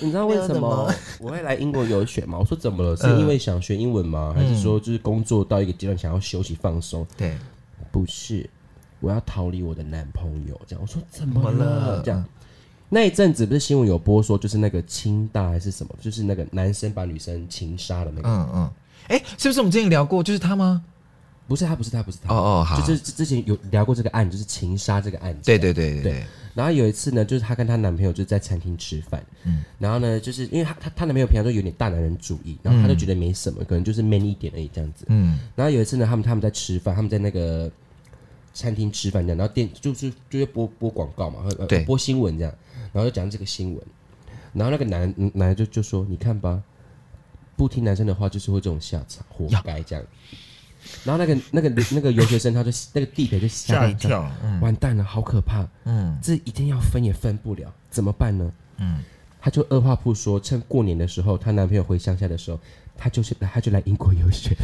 [0.00, 2.36] 你知道为什么我会来英国游学吗？
[2.38, 2.96] 我说怎么了？
[2.96, 4.34] 是因为想学英文吗？
[4.36, 7.06] 还是说就是工作到一个阶段想要休息放松？
[7.16, 7.38] 对，
[7.90, 8.48] 不是，
[9.00, 10.60] 我要逃离我的男朋友。
[10.66, 12.02] 这样我说怎么了？
[12.04, 12.24] 这样
[12.90, 18.28] 那一阵子不是新闻有播说，就是那个清大还是什么，就是那个男生把女生情杀的那个。
[18.28, 18.70] 嗯嗯。
[19.08, 20.22] 哎，是不是我们之前聊过？
[20.22, 20.82] 就是他吗？
[21.48, 22.32] 不是他，不是他，不是他。
[22.32, 25.40] 哦哦，好，就是之前有聊过这个案，就是情杀这个案子。
[25.46, 26.24] 对对对对，对。
[26.54, 35.38] 然后有一次呢，就是她跟她男朋友就在餐厅吃饭，嗯，然后呢，就是因为她她她男朋友平常都有点大男人主义，然后她就觉得没什么，可能就是 man 一点而已这样子，嗯。
[35.56, 37.70] 然后有一次呢，他们他们在吃饭，他们在那个
[38.52, 42.52] 餐厅吃饭这样，然后电就是就是播播广告嘛，对，播新闻这样，
[42.92, 43.82] 然后就讲这个新闻，
[44.52, 46.60] 然后那个男男的就就说，你看吧，
[47.56, 50.04] 不听男生的话就是会这种下场，活该这样。
[51.04, 58.52] 然后那个那个那个留学生，他就那个地陪就吓一跳，嗯，完蛋了，好可怕，嗯，这一定要分也分不了，怎么办呢？
[58.78, 59.02] 嗯，
[59.40, 62.58] 他就二话不说，趁过年的时候，她男朋友回乡下的时候，
[62.96, 64.56] 他就是他就来英国游学，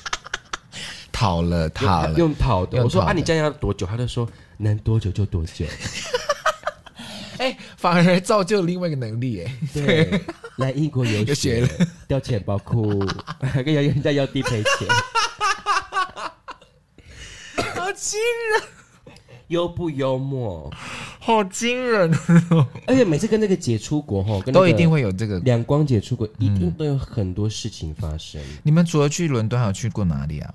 [1.12, 2.82] 逃了逃了，用逃的。
[2.82, 3.86] 我说啊，你这样要多久？
[3.86, 4.28] 他就说
[4.58, 5.66] 能多久就多久。
[7.80, 10.20] 哎，反而造就另外一个能力，哎，对，
[10.56, 11.66] 来英国游学，
[12.06, 13.02] 掉钱包哭，
[13.40, 14.88] 还跟人家要地赔钱。
[17.74, 18.18] 好惊
[18.52, 18.62] 人，
[19.48, 20.72] 幽不幽默？
[21.18, 22.10] 好惊人！
[22.86, 28.40] 而且每次跟那个姐出国哈，都一定会有这个两光姐出国，一定都有很多事情发生。
[28.62, 30.54] 你们除了去伦敦，还有去过哪里啊？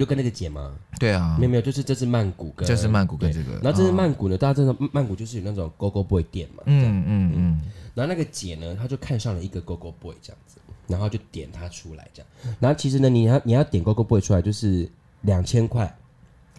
[0.00, 0.74] 就跟那个姐吗？
[0.98, 3.52] 对啊，没有没有，就是这是曼谷跟，这是曼谷跟这个。
[3.62, 6.62] 然后这是曼谷呢，大家知道曼谷就是有那种 Go Go Boy 店嘛。
[6.66, 7.62] 嗯嗯嗯。
[7.94, 12.56] 然后那个姐呢，她就看上了一个 Go Go Boy 这样子，然后就点他出来这样。
[12.58, 14.88] 然后其实呢，你要你要点 Go Go Boy 出来就是
[15.22, 15.94] 两千块。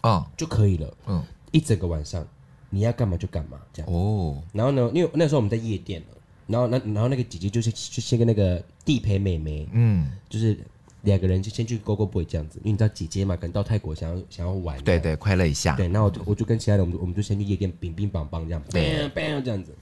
[0.02, 0.94] 啊，就可以了。
[1.08, 2.28] 嗯，一整个晚上，
[2.70, 3.90] 你要干嘛就干嘛，这样。
[3.90, 6.08] 哦，然后呢，因为那时候我们在夜店了，
[6.46, 10.60] 然后那然后那个姐姐就是就先跟那个地陪妹妹，嗯，就是
[11.04, 15.76] 两个人就先去 Go Go Boy 这样子，因为你知道姐姐嘛，可能到泰国想要想要玩，对对，快乐一下。
[15.76, 19.74] 对，那我就我就跟其他人，我们我们就先去夜店，乒乒乓乓这样，bang bang 这样子。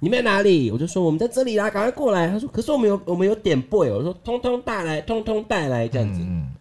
[0.00, 0.70] 你们在哪里？
[0.70, 2.28] 我就说我们在这里啦，赶快过来。
[2.28, 6.20] 他说，可是我们有我们有点 boy，我说通通带来，通通带来这样子。
[6.22, 6.52] 嗯，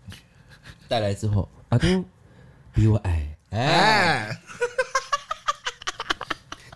[0.88, 2.04] 带来之后，阿东。
[2.74, 4.30] 比我矮，哎，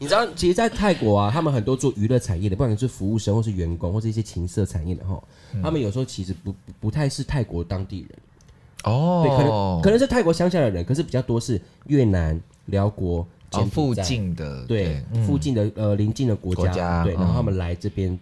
[0.01, 5.21] 你知道，其实，在泰国啊，他们很多做娱乐产业的，不管是服务生，或是员工，或是一些情色产业的哈，
[5.61, 8.09] 他们有时候其实不不太是泰国当地人。
[8.83, 13.19] 哦，对，可能可能是泰国乡下的人，可是比较多是越南、寮国、
[13.51, 18.19] 哦、附近的，对，附近的呃邻近的国家，对，然后他们来这边，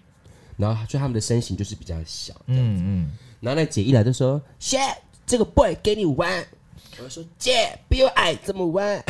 [0.57, 6.45] 然后所以他们的身形就是比较小，嗯嗯，然后那姐一来就说：“shit，这个 boy 给你玩。”
[7.01, 9.01] 我说：“姐，不要矮怎么玩？”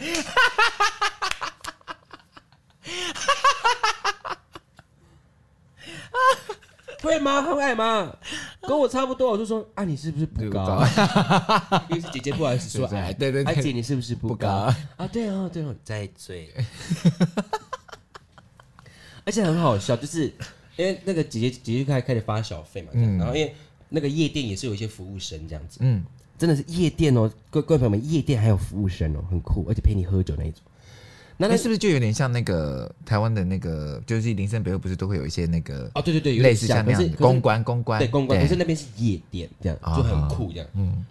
[7.02, 7.40] 会吗？
[7.42, 8.14] 很矮吗？
[8.62, 9.30] 跟我差不多。
[9.30, 10.82] 我就说：“啊，你是不是不高？”
[11.90, 13.12] 因为是姐姐不好意思说 矮。
[13.12, 14.48] 对对对，姐你是不是不高？
[14.96, 16.52] 啊，对哦，对哦，在追。
[19.24, 20.26] 而且很好笑，就是
[20.76, 23.54] 因为那个姐姐姐姐开开始发小费嘛，然后因为。
[23.92, 26.04] 那个夜店也是有一些服务生这样子，嗯，
[26.40, 30.62] 真的是夜店哦，各各位朋友们，夜店还有服务生哦，很酷，而且陪你喝酒那一种。
[31.36, 40.66] 那那是不是就有点像那个台湾的那个，就是林森北路不是都会有一些那个哦，对对对，类似像那样公关公关，对公关，可是那边是夜店这样，就很酷这样。
[40.72, 41.04] 嗯，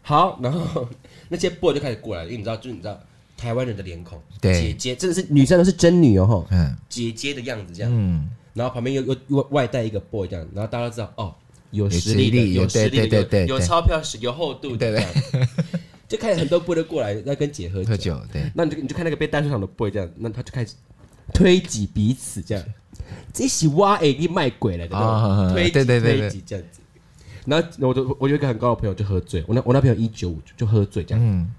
[0.00, 0.88] 好，然后
[1.28, 2.98] 那些 boy 就开始过来了，因为你知道，就是你知道
[3.36, 11.34] 台湾人的脸孔，姐姐真的是女生都是真女哦，嗯，姐姐的样子这样，嗯，然后旁边又又又外带一个 boy 这样，然后大家都知道哦。
[11.72, 15.48] 有实力的，有实力的，有钞票是有厚度的，对对，
[16.06, 20.74] 就看很多 boy 都过来要跟姐喝酒，喝酒，对，那你就你就看那个被单出场的 boy 这样，那他就开始
[21.34, 22.64] 推挤彼此这样，
[23.32, 24.96] 这是挖哎你卖鬼来的，
[25.52, 26.80] 推挤推挤这样子，
[27.46, 31.50] 然后我就我有一个很高的朋友就喝醉，我那我那朋友一九五就喝醉这样，嗯。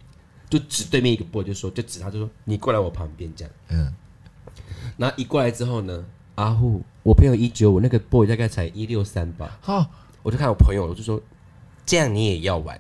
[0.50, 3.92] 就指对面一个 boy 就说，就指他就说你过来我旁边这样，嗯，
[4.98, 9.90] 然后一过来之后呢，阿虎，我朋友一九五那个 boy 大概才一六三吧，好。
[10.24, 11.22] 我就看我朋友，我就说，
[11.86, 12.78] 这样你也要玩，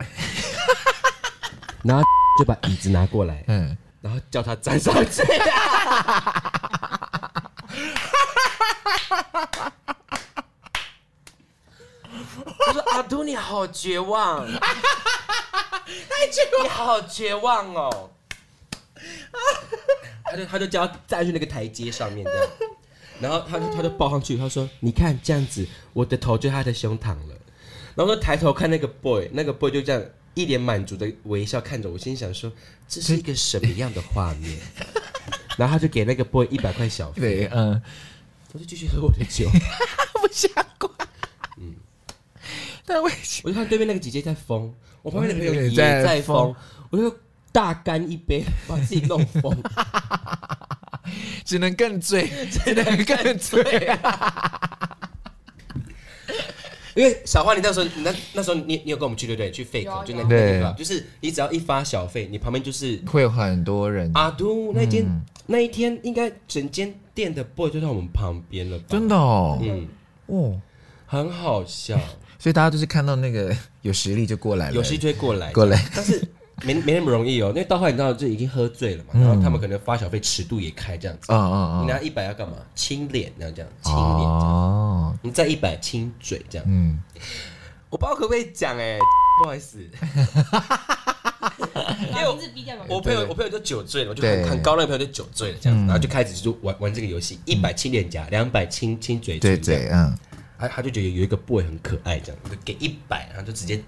[1.83, 2.03] 然后
[2.39, 5.21] 就把椅子拿过来，嗯，然后叫他站上去。
[12.65, 14.61] 我说阿杜你好绝望，太
[16.31, 18.09] 绝望，你好绝望哦。
[20.25, 22.49] 他就他就叫他站去那个台阶上面这样。
[23.23, 27.35] 然后他就他就抱上去，他说：“你看这样子，我的头就他的胸膛了。”
[27.95, 32.51] 然后就抬头看那个 boy，那个 boy 就这样一脸满足的微笑看着我，心想说
[32.87, 34.59] 这是一个什么样的画面？
[35.57, 37.81] 然后他就给那个 boy 一百块小费，对，嗯，
[38.51, 39.47] 我就继续喝我的酒，
[40.19, 40.91] 不想管。
[41.57, 41.75] 嗯，
[42.85, 43.49] 但为什么？
[43.49, 46.53] 我就看对面那个姐姐在疯，我旁边的朋友也在疯，
[46.89, 47.15] 我就
[47.53, 49.55] 大干一杯，把自己弄疯，
[51.45, 53.63] 只能更醉，只能更醉。
[56.95, 59.49] 因为小花，你那时候，你那那时候你你有跟我们去对不对？
[59.51, 64.11] 去 fake 就那那个，就是你只要一发小费，你旁边就是会有很多人。
[64.13, 65.03] 阿都那天
[65.47, 68.85] 那一天，应该整间店的 boy 就在我们旁边了吧？
[68.89, 69.87] 真的哦，嗯
[70.27, 70.61] 哦，
[71.07, 71.99] 很好笑。
[72.37, 76.23] 所以大家都是看到那个有实力就过来了，有实力就会过来过来，但是。
[76.61, 82.55] 没没那么容易哦，因为到后来你知道就已经喝醉了嘛，然后他们可能发小费尺度也开这样子，啊啊啊，你拿一百要干嘛？
[82.75, 86.99] 亲脸那样这样，亲脸哦，你再一百亲嘴这样，嗯，
[87.89, 88.97] 我不知道可不可以讲哎，
[89.43, 89.79] 不好意思，
[92.09, 92.23] 因为
[92.87, 100.15] 我朋友我朋友就酒醉了，我就很很高那个朋友就酒醉了这样子，然后就开始就玩玩这个游戏，一百亲脸颊，两百亲亲嘴嘴，对对嗯，
[100.59, 103.83] 他他就觉得有一个 boy 很可爱这样，就给一百，然后就直接。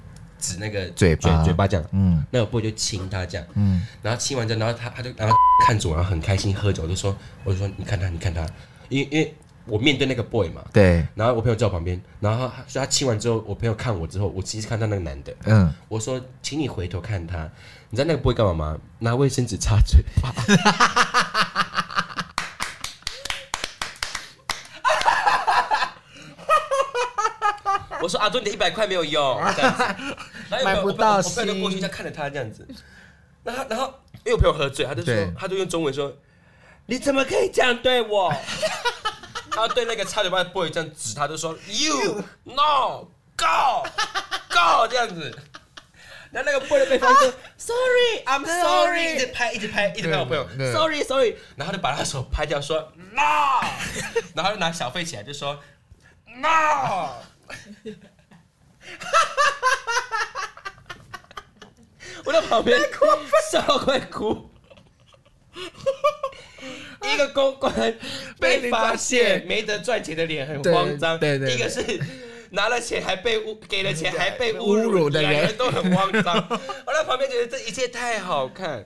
[0.46, 8.46] 指那个嘴巴，嘴巴这样，嗯，那个 boy 就亲他这样，嗯，然后亲完之后，然后他他就然后看着我，然后很开心喝酒，我就说，我就说你看他，你看他，
[8.90, 9.34] 因为因为
[9.66, 17.50] 我面对那个 boy 嘛，对，然后我朋友在我旁边，然后所以他亲完之后，我朋友看我之后，我其实看到那个男的，嗯，我说，请你回头看他，
[17.90, 18.78] 你知道那个 boy 干嘛吗？
[19.00, 20.32] 拿卫生纸擦嘴巴。
[28.02, 29.42] 我说阿忠，你的一百块没有用，
[30.50, 31.18] 买不到。
[31.18, 32.68] 我朋友就过去，就看着他这样子。
[33.44, 33.94] 然后，然后，
[34.26, 36.16] 因为我朋友喝醉，他就说，他就用中文说
[36.88, 38.34] ：“你怎么可以这样对我？”
[39.52, 43.88] 他对那个插嘴巴的 boy 这样指，他就说：“You no go
[44.50, 45.32] go 这样子。”
[46.32, 49.14] 然后那个 boy 的对方说：“Sorry，I'm sorry。
[49.16, 50.46] ”一直拍，一直拍，一直拍我朋友。
[50.74, 51.38] Sorry，Sorry。
[51.56, 53.62] 然后就把他手拍掉，说：“No。”
[54.36, 55.60] 然后就拿小费起来，就说
[56.26, 57.12] ：“No。”
[62.26, 62.80] 我在旁边
[63.52, 64.50] 笑到快哭，
[67.14, 67.72] 一个公关
[68.40, 71.84] 被发现没得赚钱的脸很慌张，对对，一个是
[72.52, 76.36] 拿了钱还被污给了钱还被侮辱的人都很慌张。
[76.86, 78.84] 我在旁边觉得这一切太好看。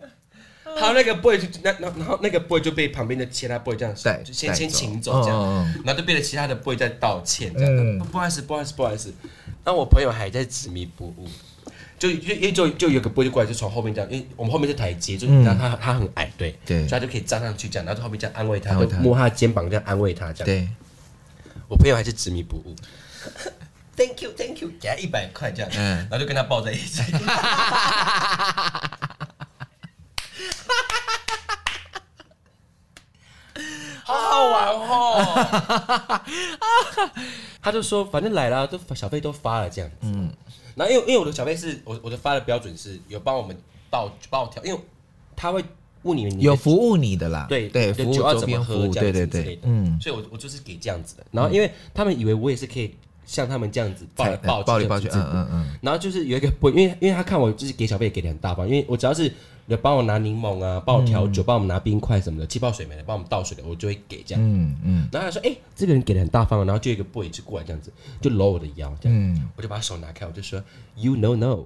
[0.77, 9.11] 好，那个 boy 就那那然后那个 boy 就被旁边的其他 boy 这样带，就先先请走这样，然后就变了其他的 boy 在道歉这样，不好意思不好意思不好意思。
[9.69, 11.27] 然后我朋友还在执迷不悟，
[11.99, 16.57] 就就就就有个 boy 就过来，就从后面这样，因为我们后面是台阶，就然后他他很矮，对。
[16.65, 20.45] 对，所以他就可以站上去这样，然后后面这样安慰他，就摸他的肩膀这样安慰他这样。
[20.47, 20.67] 对，
[21.67, 22.75] 我朋友还是执迷不悟，
[23.95, 25.97] Thank you Thank you，给他一百块这样，嗯。
[25.97, 27.03] 然后就跟他抱在一起。
[34.09, 36.21] 好好玩哦！
[37.61, 39.97] 他就说，反正来了，都小费都发了这样子。
[40.01, 40.31] 嗯，
[40.75, 43.55] 然后因为因为我的小费是我我的发的标准是有帮我们
[43.89, 44.79] 报帮我调，因为
[45.35, 45.63] 他会
[46.01, 47.45] 问你，你有服务你的啦。
[47.47, 49.27] 对对，服务酒要怎么喝这样子之类的。
[49.27, 51.23] 对对对，嗯，所以我我就是给这样子的。
[51.31, 52.95] 然后因为他们以为我也是可以
[53.25, 55.77] 像他们这样子抱来抱去抱去，嗯嗯嗯。
[55.81, 59.31] 然后就是有一个不，因为因为他看我就是给小费给的很大方，因为我只要是。
[59.69, 64.43] 要帮我拿柠檬啊，帮我调酒，帮我们拿冰块什么的，气泡水没了，帮我们倒水的，我就会给这样。
[64.43, 65.07] 嗯嗯。
[65.11, 69.17] 然后他说：“哎，这个人给的很大方。”然后就一个 boy 就过来这样子，就搂我的腰，这样。
[69.17, 70.61] 嗯我就把手拿开，我就说
[70.95, 71.65] ：“You know no，You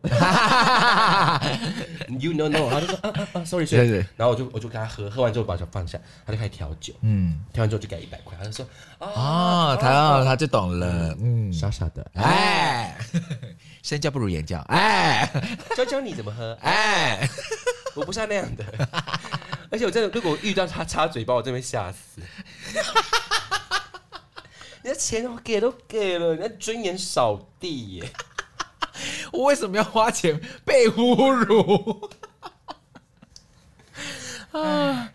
[2.33, 2.69] know no。
[2.71, 6.93] ”他就说：“啊啊啊，Sorry，Sorry。”然后我就我就给他喝，喝完之后把手放下，他就开始调酒。
[7.01, 7.39] 嗯。
[7.53, 8.65] 调完之后就给一百块，他就说
[8.99, 12.97] ：“哦，他他就懂了。”嗯，傻傻的，哎，
[13.81, 15.29] 身教不如言教，哎，
[15.77, 17.29] 教教你怎么喝，哎。
[17.95, 18.65] 我不像那样的，
[19.69, 22.21] 而且我真的，如果遇到他插嘴巴，我真的会吓死。
[24.83, 28.11] 你的钱我给都给了，你的尊严扫地耶！
[29.31, 32.09] 我为什么要花钱被侮辱？
[34.59, 35.09] 啊，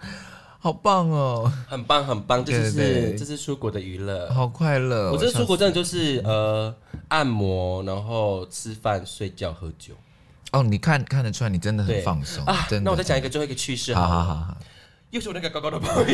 [0.59, 5.13] 好棒哦，很棒很棒，这是这是出国的娱乐，好快乐。
[5.13, 6.75] 我这次出国真的就是呃
[7.09, 9.95] 按摩，然后吃饭、睡觉、喝酒。
[10.53, 12.67] 哦，你看看得出来，你真的很放松啊！
[12.71, 12.85] 真的。
[12.85, 14.57] 那我再讲一个最后一个趣事，好好好好。
[15.11, 15.95] 又是我那个高高的朋友。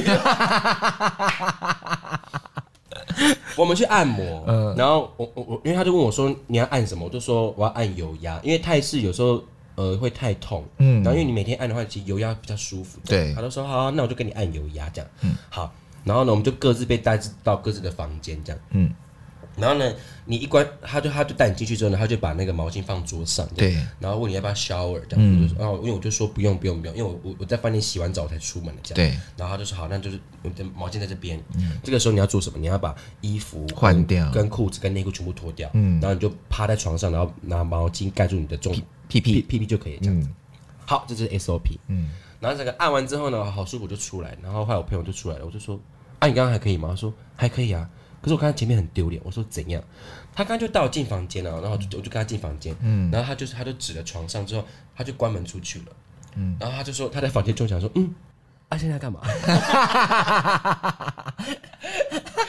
[3.57, 9.43] 我们去按摩，嗯， 然后我我我，因为他就问我说你要按什么，我就说我要按油压，因为泰式有时候
[9.77, 13.33] 呃会太痛，嗯，然后因为你每天按的话，其实油压比较舒服，对。
[13.35, 15.73] 他就说好，那我就给你按油压这样，嗯，好。
[16.03, 18.93] 然后呢，我们就各自被带到各自的房间这样，嗯。
[19.57, 32.59] 然后呢，你一关，他就他就带你进去之后呢，他就把那个毛巾放桌上，对，然后问你要不要 shower 这样，嗯，然后因为我就说不用不用不用，因为我我我在饭店洗完澡才出门的这样，对，然后他就说好，那就是我的毛巾在这边，嗯，这个时候你要做什么？
[32.59, 38.73] 你要把衣服换掉，跟裤子跟内裤全部脱掉，嗯，然后你就趴在床上，然后拿毛巾盖住你的重
[39.09, 39.59] 屁屁屁。
[39.59, 40.21] 屁就可以这样。
[40.21, 40.29] 子，
[40.85, 45.79] 好，这就是 SOP，嗯，然后这个按完之后呢，好舒服就出来，然后后来我朋友就出来了，我就说，
[46.19, 46.89] 啊，你刚刚还可以吗？
[46.91, 47.89] 他说还可以啊。
[48.25, 49.85] 可是我刚才前面很丢脸，我说怎样？
[50.35, 55.85] 他刚刚就带我进房间了，然后我就我就跟他进房间，嗯，然后他就是他就指了床上之后，他就关门出去了，
[56.35, 58.15] 嗯，然后他就说他在房间中想说，嗯，
[58.71, 59.21] 他、啊、现在干嘛？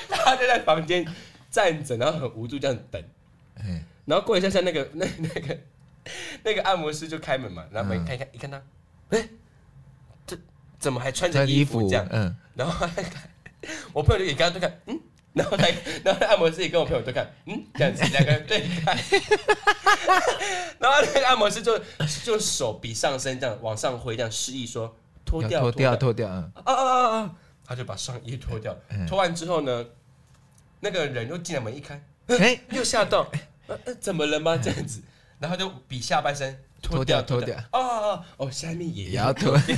[0.09, 1.05] 他就在房间
[1.51, 3.03] 站着，然后很无助这样等，
[3.57, 5.59] 嗯，然后过一下下那个那 那个
[6.45, 8.55] 那个按摩师就开门嘛，然后门看一看，一看他，
[9.09, 9.29] 哎、欸，
[10.25, 10.37] 这
[10.79, 12.07] 怎么还穿着衣服这样？
[12.09, 13.29] 嗯，然后他看，
[13.91, 14.97] 我朋友就也刚刚在看，嗯。
[15.35, 15.67] 然后他，
[16.03, 18.97] 然后按摩师也跟我朋友都看，嗯，这样子 两个人对看，
[20.79, 21.79] 然后那个按摩师就
[22.23, 24.95] 就手比上身这样往上挥，这样示意说
[25.25, 27.31] 脱掉，脱掉，脱掉，啊啊啊啊！
[27.67, 28.75] 他就把上衣脱掉，
[29.07, 29.85] 脱完之后呢，
[30.79, 33.29] 那个人又进来门一开，哎，又吓到，
[33.67, 34.55] 呃，怎么了吗？
[34.57, 35.01] 这样子，
[35.39, 39.75] 然后就比下半身脱掉，脱掉，哦哦哦，下面也要脱掉。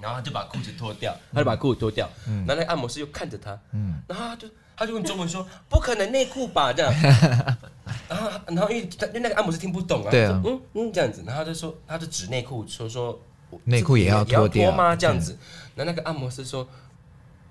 [0.00, 6.92] 然后他就把裤子脱掉，他就把裤子脱掉，嗯、然后那个按摩师又看着他，嗯、然后他就他就用中文说：“不可能内裤吧？”这样，
[8.08, 13.18] 然后然后因为他因为那个按摩师听不懂啊，对啊嗯嗯这样子，然后他就说他就指内裤说说
[13.64, 14.94] 内裤也要脱吗？
[14.94, 15.36] 这样子，
[15.74, 16.68] 然后那个按摩师说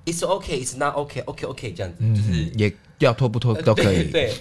[0.05, 4.03] ：“It's okay, it's not okay, okay, okay。”这样子，就是也要脱不脱都可以。
[4.13, 4.31] 对，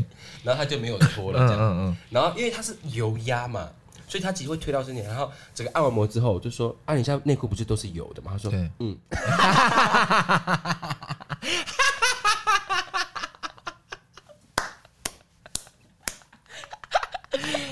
[0.43, 3.67] 然后他就没有脱了，这样，然后因为他是油压嘛。
[4.07, 8.97] 所以他其实会推到身体，然后整个按完摩之后，我就说：“啊，你现在内裤不是都是油的吗？”他说：“对嗯。”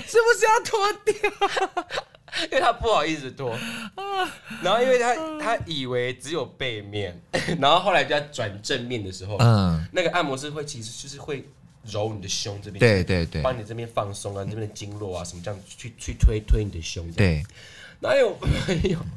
[0.07, 1.15] 是不是要脱掉？
[2.51, 3.57] 因为他不好意思脱。
[4.63, 7.21] 然后因为他他以为只有背面，
[7.61, 11.49] 然后后来就在转正面的时候，嗯，那个按摩师会其实就是会。
[11.87, 17.43] 揉你的胸这边，对对对，帮你这边放松啊，这边的经络啊什么这样去去推推你的胸，对，
[18.01, 18.99] 哪有没有？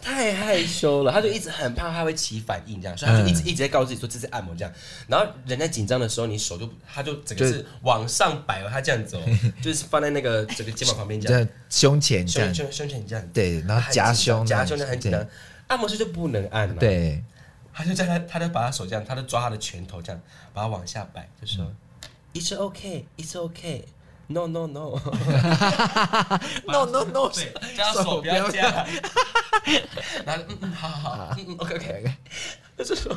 [0.00, 4.72] 太害羞了，他就一直很怕他会起反应这样，所以他就一直一直在告诉自己说这是按摩这样。
[5.06, 9.22] 然后人在紧张的时候，你手就他就整个是往上摆了，他这样子哦，
[9.62, 15.26] 就是放在那个整个肩膀旁边这样， 胸前胸胸胸前这样，对，然后夹胸夹胸就很紧张，
[15.66, 17.22] 按摩师就不能按了，对。
[17.72, 20.20] 他就在他，他就把他手这样，他就抓他的拳头这样，
[20.52, 21.76] 把他往下摆，就说、嗯、
[22.34, 23.84] ，It's okay, It's okay,
[24.26, 24.98] No No No,
[26.66, 28.86] No No No，对，加手不要加，
[30.26, 32.14] 然后嗯嗯，好好好，嗯嗯，OK OK OK，
[32.76, 33.16] 就是说，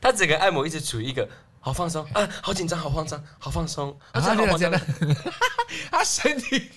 [0.00, 1.28] 他整个按摩一直处于一个
[1.60, 4.72] 好放松啊，好紧张，好慌张，好放松，啊，好慌张，
[5.90, 6.70] 他身体，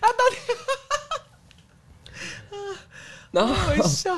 [0.00, 0.36] 他到底，
[3.32, 4.16] 然后微笑。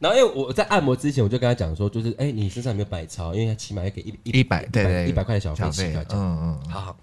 [0.00, 3.32] 然后因为我在按摩之前，我就跟他讲说，就是哎，你身上有没有百钞？
[3.34, 6.96] 因为他起码要给一一百对对一百块的小费，嗯嗯，好好。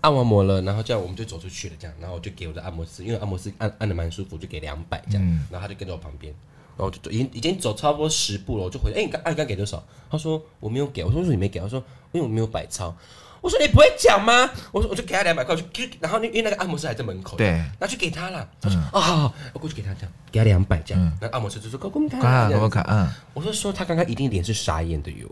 [0.00, 6.34] 按完摩了，然后这样我们就走出去了，这样，然后我就给我的按摩师，因为按摩师按按的蛮舒服，就给两百这样，然后他就跟着我旁边，
[6.76, 9.84] 然后就已经已经走差不多十步了，我就回，哎，你刚按刚给多少？
[10.10, 11.60] 他说我没有给，我说为什么你没给？
[11.60, 11.78] 他说
[12.12, 12.96] 因为我没有百钞。
[13.42, 14.48] 我说你不会讲吗？
[14.70, 18.48] 我说我就给他两百块，去，然后因为那个按摩师还在门口，对，拿去给他了。
[18.60, 21.18] 他说啊，好，我过去给他这样，给他两百这样。
[21.20, 25.28] 那按摩师就说：“给我看，给我看。”嗯，我说说他刚刚一定脸是傻眼的哟，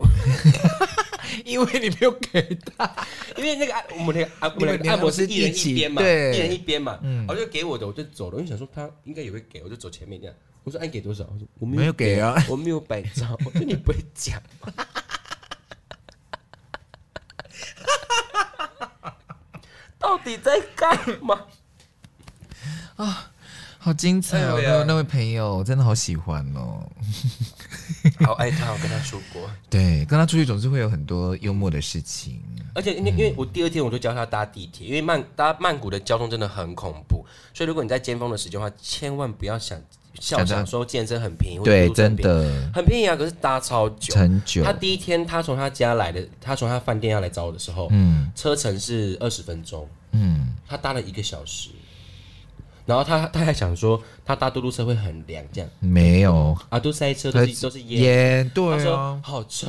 [1.45, 2.41] 因为你没有给
[2.77, 2.91] 他，
[3.37, 6.99] 因为那个按我们那个按我们按摩师一人一边嘛，对，一人一边嘛。
[7.03, 10.35] 嗯，我就给我的，我就走了，因为想说他应该也会给，我就走前面这样。
[10.65, 11.23] 我说按给多少？
[11.31, 13.31] 我说我没有给啊，我没有百张。
[13.45, 14.41] 我说你不会讲。
[20.01, 21.45] 到底在干嘛
[22.97, 23.27] 啊？
[23.83, 24.59] 好精彩哦！
[24.61, 26.87] 那位那位朋友真的好喜欢哦，
[28.23, 28.71] 好爱他。
[28.71, 32.39] 我跟他说过， 对，跟他出去总是会有很多幽默的事情。
[32.75, 39.81] 而且因为因为我第二天我就教他搭地铁，因为曼搭曼谷的交通真的很恐怖，所以如果你在尖峰的时间的话，千万不要想
[40.19, 42.69] 笑想说健身很便宜，对，真的。
[42.73, 43.15] 很便宜啊！
[43.15, 44.63] 可是搭超久，很久。
[44.63, 49.87] 他第一天他从他家来的，他从他饭店要来找我的时候，嗯，车程是二十分钟。
[50.11, 51.69] 嗯，他搭了一个小时，
[52.85, 55.69] 然后他他还想说他搭嘟嘟车会很凉，这样。
[55.79, 56.55] 没有。
[56.69, 59.67] 啊，都塞车都是都是烟，对啊，他说好臭，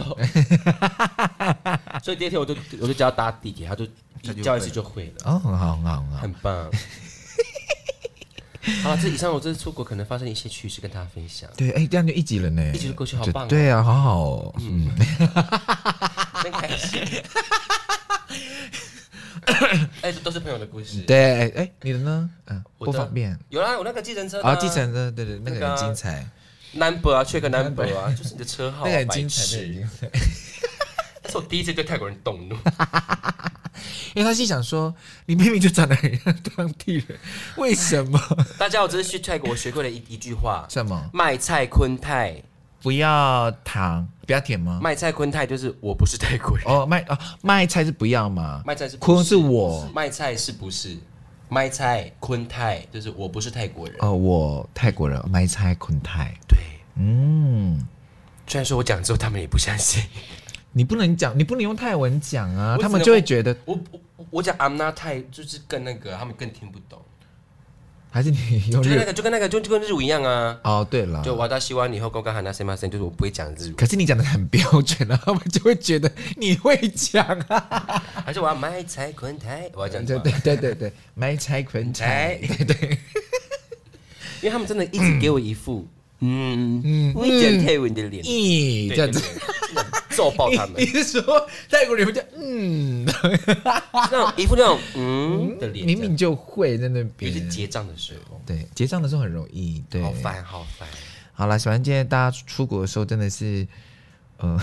[2.02, 3.84] 所以第二天我就我就叫他搭地铁，他就
[4.22, 6.70] 一叫一次就会了，哦，很好很好很好，很棒。
[8.82, 11.50] 好了，这以上我这次出国可能发生一些趣事，跟大家分享。
[11.56, 13.48] 对，哎，这样就一集了呢，一集就过去，好棒。
[13.48, 14.88] 对啊，好好哦，嗯，
[16.42, 17.02] 真开心。
[20.02, 21.00] 哎，这都是朋友的故事。
[21.02, 22.30] 对，哎，你的呢？
[22.46, 23.36] 嗯，不方便。
[23.48, 26.24] 有啦，我那个计程车啊，计程车，对对，那个很精彩。
[26.74, 28.86] Number 啊，缺个 Number 啊，就是你的车号。
[28.86, 30.08] 那个很精彩，精彩。
[31.24, 32.56] 那是我第一次对泰国人动怒。
[34.14, 34.94] 因为他心想说
[35.26, 37.18] ：“你明明就长得很像当地人，
[37.56, 38.18] 为什么？”
[38.58, 41.10] 大家，我这次去泰国，我学会了一 一句话：什么？
[41.12, 42.42] 卖菜坤泰，
[42.82, 44.80] 不要糖，不要甜吗？
[44.82, 46.84] 卖菜坤泰就是我不是泰国人哦。
[46.86, 48.62] 卖哦，卖菜是不要吗？
[48.66, 50.96] 卖菜是坤是我，卖菜是不是？
[51.48, 55.22] 卖菜坤泰就是我不是泰国人哦，我泰国人。
[55.28, 56.58] 卖菜坤泰，对，
[56.96, 57.86] 嗯。
[58.46, 60.02] 虽然说我讲之后，他们也不相信。
[60.72, 67.00] 你不能讲，你不能用泰文讲啊，他们就会觉得我我我讲 I'm not Thai 就是更那个，他们更听不懂。
[68.14, 68.38] 还是你
[68.70, 70.60] 用就跟那个就跟那个就就跟日语一样啊。
[70.64, 73.72] 哦，对了，就我到希望你以后公干喊那什么声，就是我不会讲日语。
[73.72, 78.02] 可是你讲的很标准了，他们就会觉得你会讲啊。
[78.26, 82.98] 还是我要买菜捆台，我要讲对对对对对，买菜捆台，对对。
[84.42, 89.22] 因为他们真的一直给我一副嗯嗯，会讲泰文的脸，咦，这样子。
[90.12, 90.74] 揍爆他们！
[90.78, 93.04] 你是说泰国人会叫嗯，
[93.94, 97.32] 那种一副那种嗯的脸，明明就会在那边。
[97.32, 99.82] 是结账的时候，对，结账的时候很容易。
[99.90, 100.88] 对，好烦，好烦。
[101.32, 103.66] 好了，反正今天大家出国的时候真的是，
[104.40, 104.60] 嗯。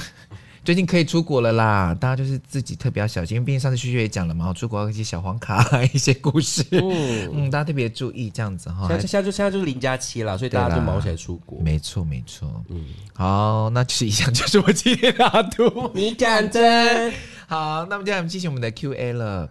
[0.69, 8.87] 最近可以出国了啦，大家就是自己特别要小心，因为毕竟上次旭旭也讲了嘛，出国一些小黄卡 一些故事，嗯，嗯，大家特别注意这样子哈。
[8.87, 11.59] 现在现在就现在就是零加七了，所以大家就忙起来出国。
[11.59, 17.11] 没错没错，嗯，好，那就是以上就是我今天的阿都，你讲真
[17.47, 19.49] 好，那么接下来我们进行我们的 Q A 了。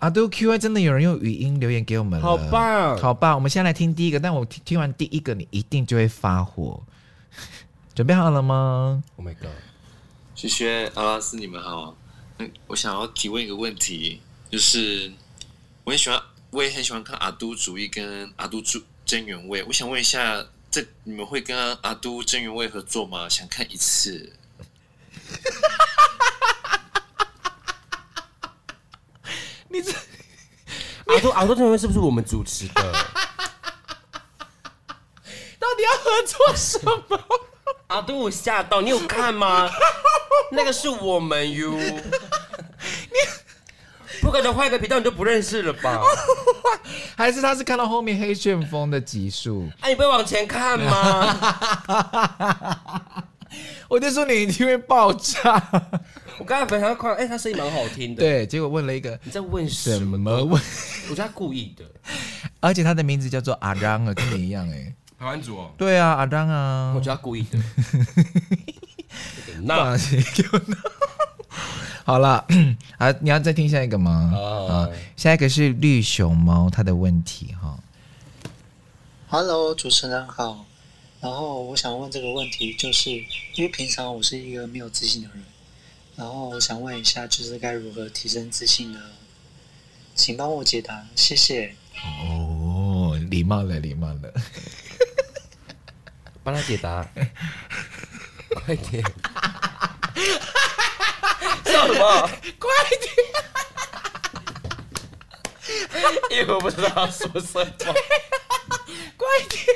[0.00, 3.34] 阿都 Q A 真的有人用语音留言给我们了，好棒，好棒。
[3.34, 6.82] 我们先来听第一个，但我听听完第一个，你一定就会发火，
[7.96, 9.48] 准备好了吗？Oh my god！
[10.34, 11.94] 萱萱、阿拉斯，你们好。
[12.38, 15.12] 嗯，我想要提问一个问题，就是
[15.84, 16.20] 我很喜欢，
[16.50, 19.62] 我也很喜欢看阿都主义跟阿都主真原味。
[19.64, 23.28] 我想问一下，这你们会跟阿都真原味合作吗？
[23.28, 24.32] 想看一次。
[29.68, 29.92] 你这
[31.06, 32.74] 阿都阿都真原味是不是我们主持的？
[35.58, 37.51] 到底要合作什么？
[37.88, 39.68] 阿都我吓到，你有看吗？
[40.52, 41.78] 那个是我们哟。
[41.78, 41.96] 你
[44.20, 46.00] 不可能换一个频道你就不认识了吧？
[47.16, 49.68] 还是他是看到后面黑旋风的集数？
[49.80, 51.64] 哎、啊，你不会往前看吗？
[53.88, 55.62] 我就说你一定会爆炸。
[56.38, 58.22] 我刚才本来要夸，哎、欸，他声音蛮好听的。
[58.22, 60.44] 对，结果问了一个，你在问什么？
[60.44, 60.62] 问？
[61.10, 61.84] 我觉得他故意的。
[62.60, 64.94] 而且他的名字叫做阿让啊，跟你一样哎、欸。
[65.22, 67.56] 台湾族哦，对啊，阿张啊，我觉得他故意的。
[69.62, 69.96] 那
[72.02, 72.44] 好了，
[72.98, 74.32] 啊，你要再听下一个吗？
[74.68, 77.78] 啊，下一个是绿熊猫，他的问题哈。
[79.28, 80.66] Hello，主持人好。
[81.20, 83.24] 然后我想问这个问题，就是因
[83.58, 85.44] 为平常我是一个没有自信的人，
[86.16, 88.98] 然后我想问一下，就是该如何提升自信呢？
[90.16, 91.76] 请帮我解答，谢谢。
[92.26, 94.18] 哦，礼貌了，礼貌了。
[96.42, 97.06] 帮他解答，
[98.54, 99.02] 快点！
[101.64, 102.28] 笑什么？
[102.58, 102.68] 快
[103.00, 103.12] 点！
[106.30, 107.64] 因为我不知道他说什么。
[109.16, 109.66] 快点！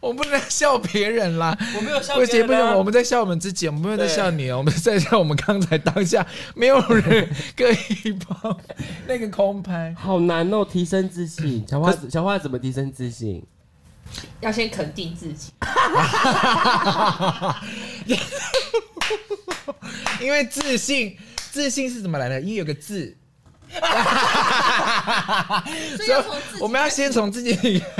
[0.00, 2.26] 我不能笑别人啦，我没有笑别人。
[2.26, 8.58] 不行不行，我们在笑我们自己，我们没有在笑你哦，我们在笑我们刚才当下没有人可以帮
[9.06, 10.64] 那个空拍，好难哦！
[10.64, 13.44] 提升自信，小花小花怎么提升自信？
[14.40, 15.52] 要先肯定自己，
[20.20, 21.16] 因为自信，
[21.50, 22.40] 自信是怎么来的？
[22.40, 23.16] 因为有个字，
[25.96, 26.10] 所以
[26.60, 27.54] 我们要先从自己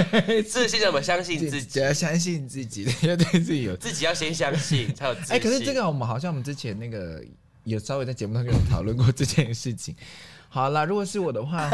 [0.49, 1.81] 自信，怎么相信自己？
[1.81, 5.37] 要相信自己，要对自己有自己要先相信才有自信。
[5.37, 7.23] 哎，可是这个我们好像我们之前那个
[7.65, 9.95] 有稍微在节目当中有讨论过这件事情。
[10.49, 11.71] 好了，如果是我的话。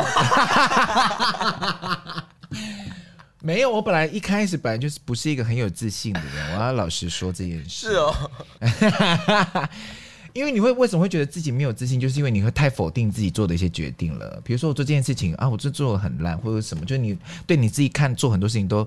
[3.43, 7.91] 没有，我本来一开始本来就是不是一个很有自信的人，我要老实说这件事。
[7.91, 8.30] 是哦，
[10.32, 14.41] 因为你会为什么会觉得自己没有自信，就是因为你会太否定自己做的一些决定了。
[14.45, 17.16] 比如说我做这件事情啊，我这做的很烂，或者什么，就是你
[17.47, 18.87] 对你自己看做很多事情都，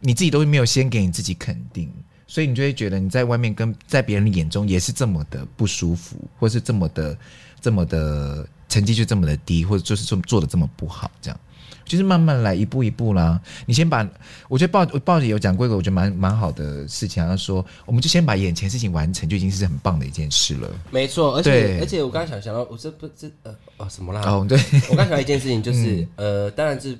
[0.00, 1.92] 你自己都没有先给你自己肯定，
[2.26, 7.18] 所以你就会觉得你在外面跟在别人的眼中也是这么的不舒服，或是这么的
[7.60, 11.40] 这么的成绩就这么的低，或者就是这么做的这么不好，这样。
[11.86, 13.40] 就是慢慢来，一步一步啦。
[13.64, 14.06] 你先把，
[14.48, 20.68] 我觉得报报纸有讲过一个我觉得蛮蛮好的事情，他说，我们就先把眼前事情完成，就已经是很棒的一件事了。
[20.90, 24.20] 没错，而且而且我刚刚想想到，我这不这呃哦什么啦？
[24.22, 24.58] 哦，对，
[24.90, 26.98] 我刚想到一件事情，就是、嗯、呃，当然是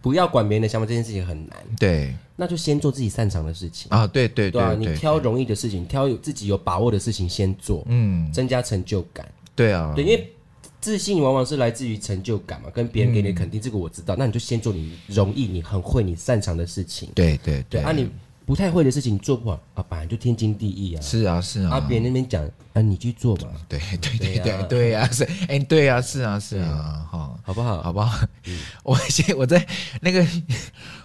[0.00, 1.58] 不要管别人的想法，这件事情很难。
[1.76, 4.06] 对，那就先做自己擅长的事情啊。
[4.06, 9.26] 对对对，对啊，你挑容易的事情，挑有自己有把握的事情先做，嗯，增加成就感。
[9.56, 10.32] 对啊，对，因为。
[10.80, 14.14] 自信往往是来自于成就感嘛，跟别人给你的肯定，这个我知道。
[14.14, 17.10] 嗯、那你就先做你容易、你很会、你擅长的事情。
[17.14, 18.08] 对对对，对啊，你
[18.46, 21.00] 不太会的事情做不好啊，本来就天经地义啊。
[21.02, 23.48] 是啊是啊，啊，别人那边讲啊，你去做嘛。
[23.68, 27.82] 对对对对对呀，是哎对啊，是啊是啊，好，好不好？
[27.82, 28.26] 好不好？
[28.46, 29.66] 嗯、 我先我在
[30.00, 30.26] 那个。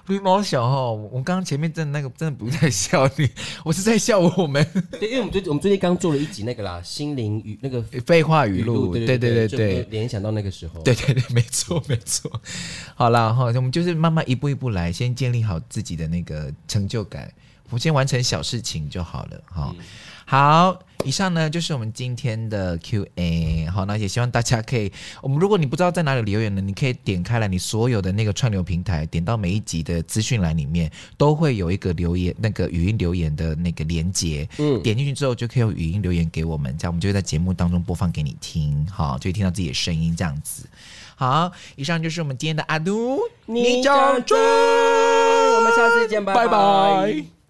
[0.08, 3.30] 绿毛小哈，我刚刚前面真的那个真的不是在笑你，
[3.64, 4.66] 我是在笑我们。
[5.00, 12.30] 对，因为我们最我们最近刚做了一集那个啦，心灵语那个废话语录，对对对对对，联想到那个时候，对对对，没错没错。
[12.96, 17.32] 好啦哈，我们就是慢慢一步一步来，先建立好自己的那个成就感，
[17.70, 19.74] 我们先完成小事情就好了哈。
[19.78, 19.84] 嗯
[20.34, 23.68] 好，以上呢就是我们今天的 Q&A。
[23.68, 34.50] 好，那也希望大家可以，我们如果你不知道在哪里留言呢，你可以点开来你所有的那个串流平台，点到每一集的资讯栏里面，都会有一个留言，那个语音留言的那个连接。
[34.58, 38.88] 嗯，点进去之后就可以用语音留言给我们，这样我们就会在节目当中播放给你听。
[38.88, 40.66] 好，就会听到自己的声音这样子。
[41.14, 46.48] 好，以上就是我们今天的阿都，你讲真，我们下次见，拜拜。
[46.48, 47.43] 拜拜。